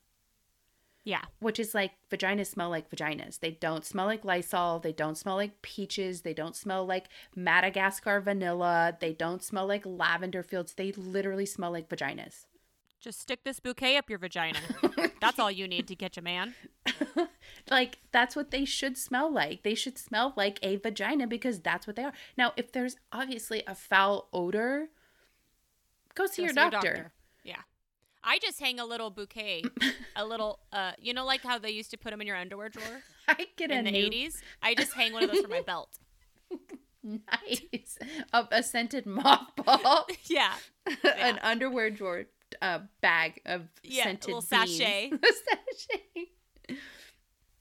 Yeah. 1.05 1.21
Which 1.39 1.59
is 1.59 1.75
like 1.75 1.93
vaginas 2.11 2.47
smell 2.47 2.71
like 2.71 2.91
vaginas. 2.91 3.41
They 3.41 3.51
don't 3.51 3.85
smell 3.85 4.07
like 4.07 4.25
Lysol. 4.25 4.79
They 4.79 4.93
don't 4.93 5.19
smell 5.19 5.37
like 5.37 5.61
peaches. 5.61 6.23
They 6.23 6.33
don't 6.33 6.57
smell 6.57 6.87
like 6.87 7.09
Madagascar 7.37 8.21
vanilla. 8.21 8.97
They 8.99 9.13
don't 9.13 9.43
smell 9.43 9.67
like 9.67 9.85
lavender 9.85 10.43
fields. 10.43 10.73
They 10.73 10.93
literally 10.93 11.45
smell 11.45 11.73
like 11.73 11.91
vaginas. 11.91 12.47
Just 13.01 13.21
stick 13.21 13.45
this 13.45 13.61
bouquet 13.61 13.99
up 13.99 14.09
your 14.09 14.19
vagina. 14.19 14.59
that's 15.21 15.39
all 15.39 15.51
you 15.51 15.69
need 15.69 15.87
to 15.89 15.95
catch 15.95 16.17
a 16.17 16.23
man. 16.23 16.55
like, 17.71 17.99
that's 18.13 18.37
what 18.37 18.51
they 18.51 18.65
should 18.65 18.97
smell 18.97 19.33
like. 19.33 19.63
They 19.63 19.75
should 19.75 19.99
smell 19.99 20.33
like 20.37 20.59
a 20.63 20.77
vagina 20.77 21.27
because 21.27 21.61
that's 21.61 21.87
what 21.87 21.97
they 21.97 22.05
are. 22.05 22.13
Now, 22.37 22.53
if 22.57 22.73
there's 22.73 22.97
obviously 23.13 23.63
a 23.67 23.75
foul 23.75 24.29
odor, 24.33 24.89
go 26.15 26.27
see, 26.27 26.43
go 26.43 26.45
your, 26.45 26.51
see 26.51 26.55
doctor. 26.55 26.87
your 26.87 26.95
doctor. 26.95 27.13
Yeah. 27.45 27.63
I 28.23 28.39
just 28.39 28.59
hang 28.59 28.81
a 28.81 28.87
little 28.87 29.11
bouquet, 29.11 29.63
a 30.17 30.25
little, 30.25 30.61
uh, 30.73 30.93
you 30.99 31.13
know, 31.13 31.27
like 31.27 31.43
how 31.43 31.59
they 31.59 31.71
used 31.71 31.91
to 31.91 31.99
put 31.99 32.11
them 32.11 32.21
in 32.21 32.27
your 32.27 32.37
underwear 32.37 32.71
drawer. 32.71 33.03
I 33.29 33.47
get 33.57 33.71
in 33.71 33.85
the 33.85 33.97
eighties. 33.97 34.41
I 34.63 34.75
just 34.75 34.93
hang 34.93 35.13
one 35.13 35.25
of 35.25 35.31
those 35.31 35.43
for 35.43 35.49
my 35.49 35.61
belt. 35.61 35.99
nice, 37.03 37.99
a, 38.33 38.47
a 38.51 38.63
scented 38.63 39.05
mothball. 39.05 40.09
yeah. 40.25 40.53
yeah. 41.05 41.11
an 41.19 41.39
underwear 41.43 41.91
drawer 41.91 42.25
uh, 42.63 42.81
bag 43.01 43.41
of 43.47 43.63
yeah, 43.83 44.05
scented 44.05 44.27
little 44.27 44.43
sachet. 44.43 45.11
sachet. 45.11 46.31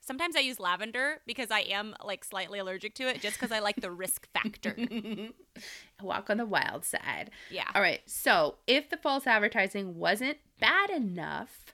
Sometimes 0.05 0.35
I 0.35 0.41
use 0.41 0.59
lavender 0.59 1.21
because 1.25 1.49
I 1.49 1.61
am 1.61 1.95
like 2.03 2.25
slightly 2.25 2.59
allergic 2.59 2.93
to 2.95 3.07
it 3.07 3.21
just 3.21 3.37
because 3.39 3.51
I 3.53 3.59
like 3.59 3.77
the 3.77 3.89
risk 3.89 4.27
factor. 4.33 4.75
Walk 6.01 6.29
on 6.29 6.37
the 6.37 6.45
wild 6.45 6.83
side. 6.83 7.31
Yeah. 7.49 7.69
All 7.73 7.81
right. 7.81 8.01
So 8.05 8.55
if 8.67 8.89
the 8.89 8.97
false 8.97 9.25
advertising 9.25 9.97
wasn't 9.97 10.37
bad 10.59 10.89
enough, 10.89 11.73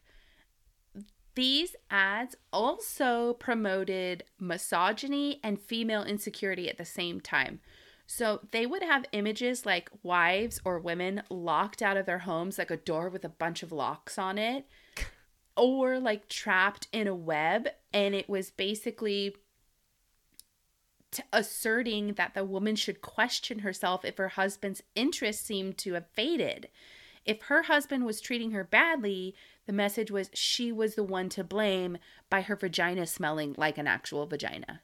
These 1.35 1.75
ads 1.89 2.35
also 2.51 3.33
promoted 3.33 4.23
misogyny 4.39 5.39
and 5.43 5.59
female 5.59 6.03
insecurity 6.03 6.69
at 6.69 6.77
the 6.77 6.85
same 6.85 7.21
time. 7.21 7.61
So 8.07 8.41
they 8.51 8.65
would 8.65 8.81
have 8.83 9.05
images 9.11 9.65
like 9.65 9.89
wives 10.03 10.59
or 10.65 10.79
women 10.79 11.21
locked 11.29 11.81
out 11.81 11.95
of 11.97 12.05
their 12.05 12.19
homes, 12.19 12.57
like 12.57 12.71
a 12.71 12.77
door 12.77 13.07
with 13.09 13.23
a 13.23 13.29
bunch 13.29 13.63
of 13.63 13.71
locks 13.71 14.17
on 14.17 14.37
it, 14.37 14.65
or 15.55 15.99
like 15.99 16.27
trapped 16.27 16.87
in 16.91 17.07
a 17.07 17.15
web. 17.15 17.69
And 17.93 18.13
it 18.13 18.29
was 18.29 18.51
basically 18.51 19.35
t- 21.11 21.23
asserting 21.33 22.13
that 22.13 22.33
the 22.33 22.45
woman 22.45 22.75
should 22.75 23.01
question 23.01 23.59
herself 23.59 24.05
if 24.05 24.17
her 24.17 24.29
husband's 24.29 24.83
interest 24.95 25.45
seemed 25.45 25.77
to 25.79 25.93
have 25.93 26.07
faded. 26.13 26.69
If 27.25 27.43
her 27.43 27.63
husband 27.63 28.05
was 28.05 28.21
treating 28.21 28.51
her 28.51 28.63
badly, 28.63 29.35
the 29.65 29.73
message 29.73 30.09
was 30.09 30.29
she 30.33 30.71
was 30.71 30.95
the 30.95 31.03
one 31.03 31.29
to 31.29 31.43
blame 31.43 31.97
by 32.29 32.41
her 32.41 32.55
vagina 32.55 33.05
smelling 33.05 33.53
like 33.57 33.77
an 33.77 33.87
actual 33.87 34.25
vagina. 34.25 34.81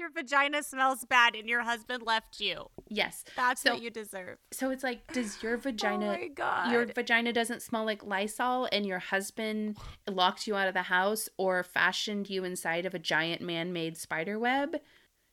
Your 0.00 0.08
vagina 0.10 0.62
smells 0.62 1.04
bad 1.04 1.34
and 1.34 1.46
your 1.46 1.60
husband 1.60 2.02
left 2.06 2.40
you. 2.40 2.70
Yes. 2.88 3.22
That's 3.36 3.60
So- 3.60 3.74
what 3.74 3.82
you 3.82 3.90
deserve. 3.90 4.38
So 4.50 4.70
it's 4.70 4.82
like, 4.82 5.12
does 5.12 5.42
your 5.42 5.54
oh 5.56 5.58
vagina, 5.58 6.06
Oh 6.06 6.20
my 6.22 6.28
god. 6.28 6.72
your 6.72 6.86
vagina 6.86 7.34
doesn't 7.34 7.60
smell 7.60 7.84
like 7.84 8.02
Lysol 8.02 8.66
and 8.72 8.86
your 8.86 8.98
husband 8.98 9.76
locked 10.08 10.46
you 10.46 10.56
out 10.56 10.68
of 10.68 10.74
the 10.74 10.84
house 10.84 11.28
or 11.36 11.62
fashioned 11.62 12.30
you 12.30 12.44
inside 12.44 12.86
of 12.86 12.94
a 12.94 12.98
giant 12.98 13.42
man 13.42 13.74
made 13.74 13.98
spider 13.98 14.38
web? 14.38 14.76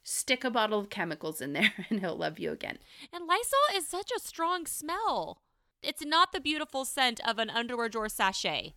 Stick 0.04 0.44
a 0.44 0.52
bottle 0.52 0.80
of 0.80 0.90
chemicals 0.90 1.40
in 1.40 1.54
there 1.54 1.72
and 1.90 2.02
he'll 2.02 2.18
love 2.18 2.38
you 2.38 2.52
again. 2.52 2.78
And 3.14 3.26
Lysol 3.26 3.60
is 3.74 3.88
such 3.88 4.12
a 4.16 4.20
strong 4.20 4.66
smell. 4.66 5.42
It's 5.82 6.04
not 6.04 6.34
the 6.34 6.42
beautiful 6.42 6.84
scent 6.84 7.22
of 7.26 7.40
an 7.40 7.50
underwear 7.50 7.88
drawer 7.88 8.10
sachet. 8.10 8.74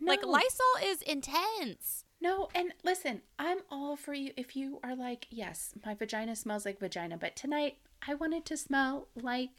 Like 0.00 0.24
Lysol 0.24 0.76
is 0.82 1.02
intense. 1.02 2.04
No, 2.24 2.48
and 2.54 2.72
listen, 2.82 3.20
I'm 3.38 3.58
all 3.70 3.96
for 3.96 4.14
you 4.14 4.32
if 4.36 4.56
you 4.56 4.80
are 4.82 4.96
like, 4.96 5.26
yes, 5.30 5.74
my 5.84 5.94
vagina 5.94 6.34
smells 6.34 6.64
like 6.64 6.80
vagina, 6.80 7.18
but 7.18 7.36
tonight 7.36 7.76
I 8.08 8.14
wanted 8.14 8.46
to 8.46 8.56
smell 8.56 9.08
like, 9.14 9.50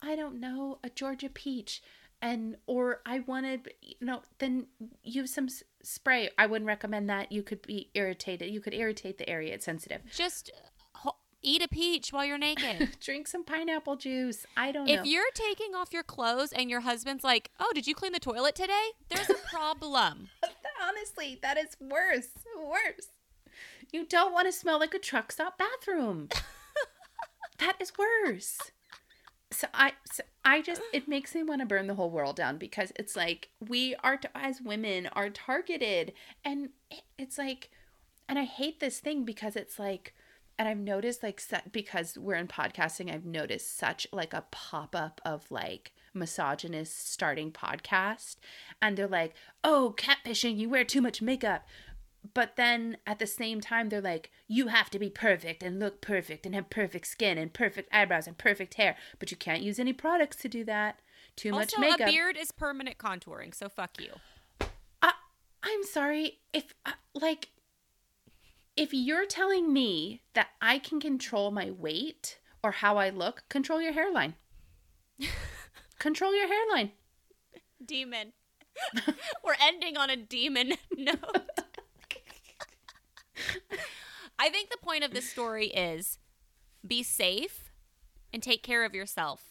I 0.00 0.14
don't 0.14 0.38
know, 0.38 0.78
a 0.84 0.90
Georgia 0.90 1.28
peach. 1.28 1.82
And, 2.22 2.56
or 2.66 3.00
I 3.04 3.18
wanted, 3.18 3.74
you 3.82 3.96
know, 4.00 4.22
then 4.38 4.68
use 5.02 5.34
some 5.34 5.46
s- 5.46 5.62
spray. 5.82 6.30
I 6.38 6.46
wouldn't 6.46 6.66
recommend 6.68 7.10
that. 7.10 7.32
You 7.32 7.42
could 7.42 7.60
be 7.62 7.90
irritated. 7.94 8.48
You 8.50 8.60
could 8.62 8.72
irritate 8.72 9.18
the 9.18 9.28
area. 9.28 9.52
It's 9.52 9.64
sensitive. 9.66 10.00
Just 10.10 10.50
ho- 10.94 11.16
eat 11.42 11.62
a 11.62 11.68
peach 11.68 12.12
while 12.14 12.24
you're 12.24 12.38
naked. 12.38 12.96
Drink 13.00 13.26
some 13.26 13.44
pineapple 13.44 13.96
juice. 13.96 14.46
I 14.56 14.72
don't 14.72 14.88
if 14.88 14.98
know. 15.00 15.04
you're 15.04 15.30
taking 15.34 15.74
off 15.74 15.92
your 15.92 16.02
clothes 16.04 16.52
and 16.52 16.70
your 16.70 16.80
husband's 16.80 17.24
like, 17.24 17.50
"Oh, 17.60 17.72
did 17.74 17.86
you 17.86 17.94
clean 17.94 18.12
the 18.12 18.20
toilet 18.20 18.54
today?" 18.54 18.92
There's 19.10 19.28
a 19.28 19.34
problem. 19.50 20.28
Honestly, 20.96 21.38
that 21.42 21.56
is 21.58 21.76
worse. 21.80 22.28
Worse. 22.56 23.08
You 23.92 24.06
don't 24.06 24.32
want 24.32 24.46
to 24.48 24.52
smell 24.52 24.78
like 24.78 24.94
a 24.94 24.98
truck 24.98 25.32
stop 25.32 25.58
bathroom. 25.58 26.28
that 27.58 27.76
is 27.80 27.92
worse. 27.98 28.58
So 29.50 29.68
I, 29.72 29.92
so 30.10 30.24
I 30.44 30.62
just 30.62 30.82
it 30.92 31.06
makes 31.06 31.34
me 31.34 31.42
want 31.44 31.60
to 31.60 31.66
burn 31.66 31.86
the 31.86 31.94
whole 31.94 32.10
world 32.10 32.36
down 32.36 32.58
because 32.58 32.92
it's 32.96 33.14
like 33.14 33.50
we 33.68 33.94
are 34.02 34.18
as 34.34 34.60
women 34.60 35.08
are 35.12 35.30
targeted, 35.30 36.12
and 36.44 36.70
it- 36.90 37.02
it's 37.18 37.38
like, 37.38 37.70
and 38.28 38.38
I 38.38 38.44
hate 38.44 38.80
this 38.80 38.98
thing 38.98 39.24
because 39.24 39.54
it's 39.54 39.78
like, 39.78 40.14
and 40.58 40.68
I've 40.68 40.78
noticed 40.78 41.22
like 41.22 41.40
because 41.70 42.18
we're 42.18 42.34
in 42.34 42.48
podcasting, 42.48 43.12
I've 43.12 43.24
noticed 43.24 43.76
such 43.76 44.06
like 44.12 44.32
a 44.32 44.44
pop 44.50 44.96
up 44.96 45.20
of 45.24 45.48
like 45.50 45.92
misogynist 46.14 47.10
starting 47.10 47.50
podcast, 47.52 48.36
and 48.80 48.96
they're 48.96 49.06
like, 49.06 49.34
oh, 49.62 49.94
catfishing, 49.96 50.56
you 50.56 50.68
wear 50.68 50.84
too 50.84 51.00
much 51.00 51.20
makeup. 51.22 51.66
But 52.32 52.56
then 52.56 52.96
at 53.06 53.18
the 53.18 53.26
same 53.26 53.60
time, 53.60 53.88
they're 53.88 54.00
like, 54.00 54.30
you 54.48 54.68
have 54.68 54.88
to 54.90 54.98
be 54.98 55.10
perfect 55.10 55.62
and 55.62 55.78
look 55.78 56.00
perfect 56.00 56.46
and 56.46 56.54
have 56.54 56.70
perfect 56.70 57.06
skin 57.06 57.36
and 57.36 57.52
perfect 57.52 57.92
eyebrows 57.92 58.26
and 58.26 58.38
perfect 58.38 58.74
hair, 58.74 58.96
but 59.18 59.30
you 59.30 59.36
can't 59.36 59.62
use 59.62 59.78
any 59.78 59.92
products 59.92 60.36
to 60.38 60.48
do 60.48 60.64
that. 60.64 61.00
Too 61.36 61.50
much 61.50 61.74
makeup. 61.78 62.00
a 62.00 62.06
beard 62.06 62.36
is 62.36 62.52
permanent 62.52 62.96
contouring, 62.96 63.54
so 63.54 63.68
fuck 63.68 64.00
you. 64.00 64.12
I, 65.02 65.12
I'm 65.62 65.82
sorry 65.82 66.38
if 66.52 66.72
uh, 66.86 66.92
like 67.12 67.48
if 68.76 68.92
you're 68.92 69.26
telling 69.26 69.72
me 69.72 70.22
that 70.34 70.48
I 70.60 70.78
can 70.78 71.00
control 71.00 71.50
my 71.50 71.70
weight 71.70 72.38
or 72.62 72.72
how 72.72 72.96
I 72.96 73.10
look, 73.10 73.44
control 73.48 73.80
your 73.80 73.92
hairline. 73.92 74.34
control 76.04 76.36
your 76.36 76.46
hairline. 76.46 76.92
Demon. 77.82 78.34
We're 79.42 79.56
ending 79.58 79.96
on 79.96 80.10
a 80.10 80.16
demon 80.16 80.74
note. 80.98 81.50
I 84.38 84.50
think 84.50 84.68
the 84.68 84.76
point 84.82 85.02
of 85.02 85.14
this 85.14 85.30
story 85.30 85.68
is 85.68 86.18
be 86.86 87.02
safe 87.02 87.72
and 88.34 88.42
take 88.42 88.62
care 88.62 88.84
of 88.84 88.94
yourself. 88.94 89.44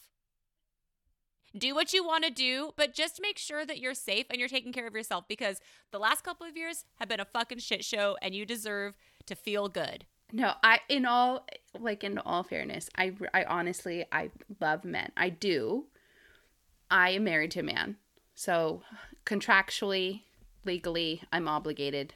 Do 1.57 1.73
what 1.73 1.91
you 1.91 2.05
want 2.05 2.23
to 2.23 2.29
do, 2.29 2.73
but 2.77 2.93
just 2.93 3.19
make 3.19 3.39
sure 3.39 3.65
that 3.65 3.79
you're 3.79 3.95
safe 3.95 4.27
and 4.29 4.39
you're 4.39 4.47
taking 4.47 4.73
care 4.73 4.85
of 4.85 4.93
yourself 4.93 5.25
because 5.27 5.59
the 5.91 5.97
last 5.97 6.23
couple 6.23 6.45
of 6.45 6.55
years 6.55 6.85
have 6.99 7.09
been 7.09 7.19
a 7.19 7.25
fucking 7.25 7.59
shit 7.59 7.83
show 7.83 8.15
and 8.21 8.35
you 8.35 8.45
deserve 8.45 8.95
to 9.25 9.33
feel 9.33 9.69
good. 9.69 10.05
No, 10.31 10.53
I 10.63 10.81
in 10.87 11.05
all 11.05 11.47
like 11.79 12.03
in 12.03 12.19
all 12.19 12.43
fairness, 12.43 12.91
I 12.95 13.13
I 13.33 13.43
honestly 13.43 14.05
I 14.11 14.29
love 14.61 14.85
men. 14.85 15.11
I 15.17 15.29
do. 15.29 15.85
I 16.93 17.09
am 17.09 17.23
married 17.23 17.51
to 17.51 17.61
a 17.61 17.63
man. 17.63 17.97
So 18.35 18.83
contractually, 19.25 20.21
legally, 20.63 21.23
I'm 21.31 21.47
obligated 21.47 22.13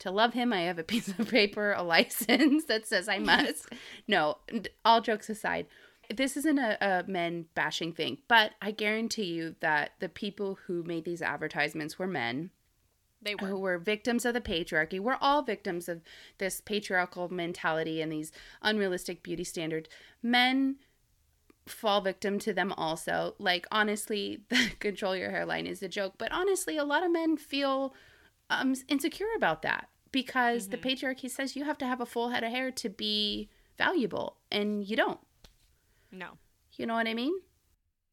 to 0.00 0.10
love 0.10 0.34
him. 0.34 0.52
I 0.52 0.62
have 0.62 0.80
a 0.80 0.82
piece 0.92 1.08
of 1.08 1.30
paper, 1.30 1.72
a 1.72 1.82
license 1.84 2.64
that 2.64 2.86
says 2.88 3.08
I 3.08 3.18
must. 3.18 3.68
no, 4.08 4.38
all 4.84 5.00
jokes 5.00 5.30
aside, 5.30 5.66
this 6.14 6.36
isn't 6.36 6.58
a, 6.58 6.76
a 6.80 7.04
men 7.08 7.46
bashing 7.54 7.92
thing, 7.92 8.18
but 8.26 8.52
I 8.60 8.72
guarantee 8.72 9.24
you 9.24 9.54
that 9.60 9.92
the 10.00 10.08
people 10.08 10.58
who 10.66 10.82
made 10.82 11.04
these 11.04 11.22
advertisements 11.22 11.96
were 11.98 12.06
men 12.08 12.50
They 13.22 13.36
were. 13.36 13.46
who 13.46 13.58
were 13.58 13.78
victims 13.78 14.24
of 14.24 14.34
the 14.34 14.40
patriarchy. 14.40 14.98
We're 14.98 15.18
all 15.20 15.42
victims 15.42 15.88
of 15.88 16.02
this 16.38 16.60
patriarchal 16.60 17.28
mentality 17.32 18.00
and 18.02 18.10
these 18.10 18.32
unrealistic 18.60 19.22
beauty 19.22 19.44
standards. 19.44 19.88
Men 20.20 20.76
fall 21.66 22.00
victim 22.00 22.38
to 22.40 22.52
them 22.52 22.72
also. 22.72 23.34
Like 23.38 23.66
honestly, 23.70 24.42
the 24.48 24.70
control 24.78 25.16
your 25.16 25.30
hairline 25.30 25.66
is 25.66 25.82
a 25.82 25.88
joke, 25.88 26.14
but 26.18 26.32
honestly, 26.32 26.76
a 26.76 26.84
lot 26.84 27.04
of 27.04 27.12
men 27.12 27.36
feel 27.36 27.94
um 28.48 28.74
insecure 28.88 29.26
about 29.36 29.62
that 29.62 29.88
because 30.12 30.68
the 30.68 30.76
patriarchy 30.76 31.28
says 31.28 31.56
you 31.56 31.64
have 31.64 31.78
to 31.78 31.86
have 31.86 32.00
a 32.00 32.06
full 32.06 32.28
head 32.28 32.44
of 32.44 32.50
hair 32.50 32.70
to 32.70 32.88
be 32.88 33.50
valuable 33.76 34.36
and 34.50 34.84
you 34.86 34.96
don't. 34.96 35.20
No. 36.10 36.38
You 36.76 36.86
know 36.86 36.94
what 36.94 37.08
I 37.08 37.14
mean? 37.14 37.32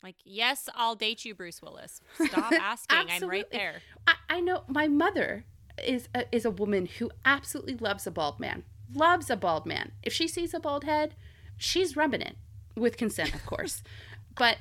Like, 0.01 0.15
yes, 0.25 0.67
I'll 0.75 0.95
date 0.95 1.23
you, 1.23 1.33
Bruce 1.33 1.61
Willis. 1.61 2.01
Stop 2.25 2.51
asking. 2.51 2.97
I'm 3.09 3.29
right 3.29 3.49
there. 3.51 3.81
I, 4.05 4.15
I 4.29 4.39
know 4.41 4.63
my 4.67 4.87
mother 4.87 5.45
is 5.81 6.09
a, 6.13 6.25
is 6.35 6.43
a 6.43 6.51
woman 6.51 6.87
who 6.97 7.09
absolutely 7.23 7.75
loves 7.75 8.05
a 8.05 8.11
bald 8.11 8.39
man. 8.39 8.63
Loves 8.93 9.29
a 9.29 9.37
bald 9.37 9.65
man. 9.65 9.93
If 10.03 10.11
she 10.11 10.27
sees 10.27 10.53
a 10.53 10.59
bald 10.59 10.83
head, 10.83 11.15
she's 11.57 11.95
rubbing 11.95 12.21
it 12.21 12.35
with 12.75 12.97
consent, 12.97 13.33
of 13.33 13.45
course. 13.45 13.83
but 14.37 14.57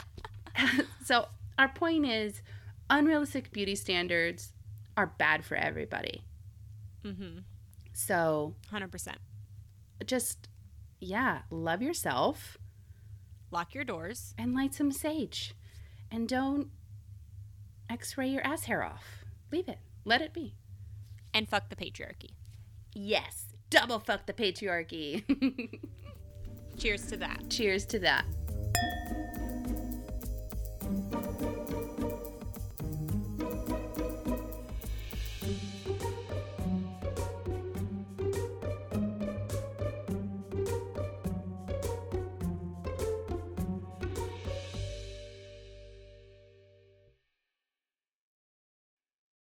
so 1.04 1.26
our 1.58 1.68
point 1.68 2.06
is 2.06 2.42
unrealistic 2.90 3.52
beauty 3.52 3.74
standards 3.74 4.52
are 4.96 5.06
bad 5.18 5.44
for 5.44 5.56
everybody. 5.56 6.24
Mm-hmm. 7.04 7.38
So 7.94 8.54
100%. 8.72 9.14
just 10.06 10.48
yeah, 11.00 11.40
love 11.50 11.82
yourself 11.82 12.58
Lock 13.50 13.74
your 13.74 13.84
doors. 13.84 14.34
and 14.38 14.54
light 14.54 14.74
some 14.74 14.90
sage. 14.90 15.54
And 16.10 16.26
don't 16.26 16.68
x-ray 17.90 18.28
your 18.28 18.46
ass 18.46 18.64
hair 18.64 18.82
off. 18.82 19.24
Leave 19.50 19.68
it. 19.68 19.78
Let 20.04 20.22
it 20.22 20.32
be. 20.32 20.54
And 21.34 21.46
fuck 21.48 21.68
the 21.68 21.76
patriarchy. 21.76 22.30
Yes. 22.94 23.46
Double 23.68 23.98
fuck 23.98 24.24
the 24.26 24.32
patriarchy. 24.32 25.24
Cheers 26.78 27.06
to 27.06 27.16
that. 27.18 27.42
Cheers 27.48 27.84
to 27.86 27.98
that. 28.00 28.24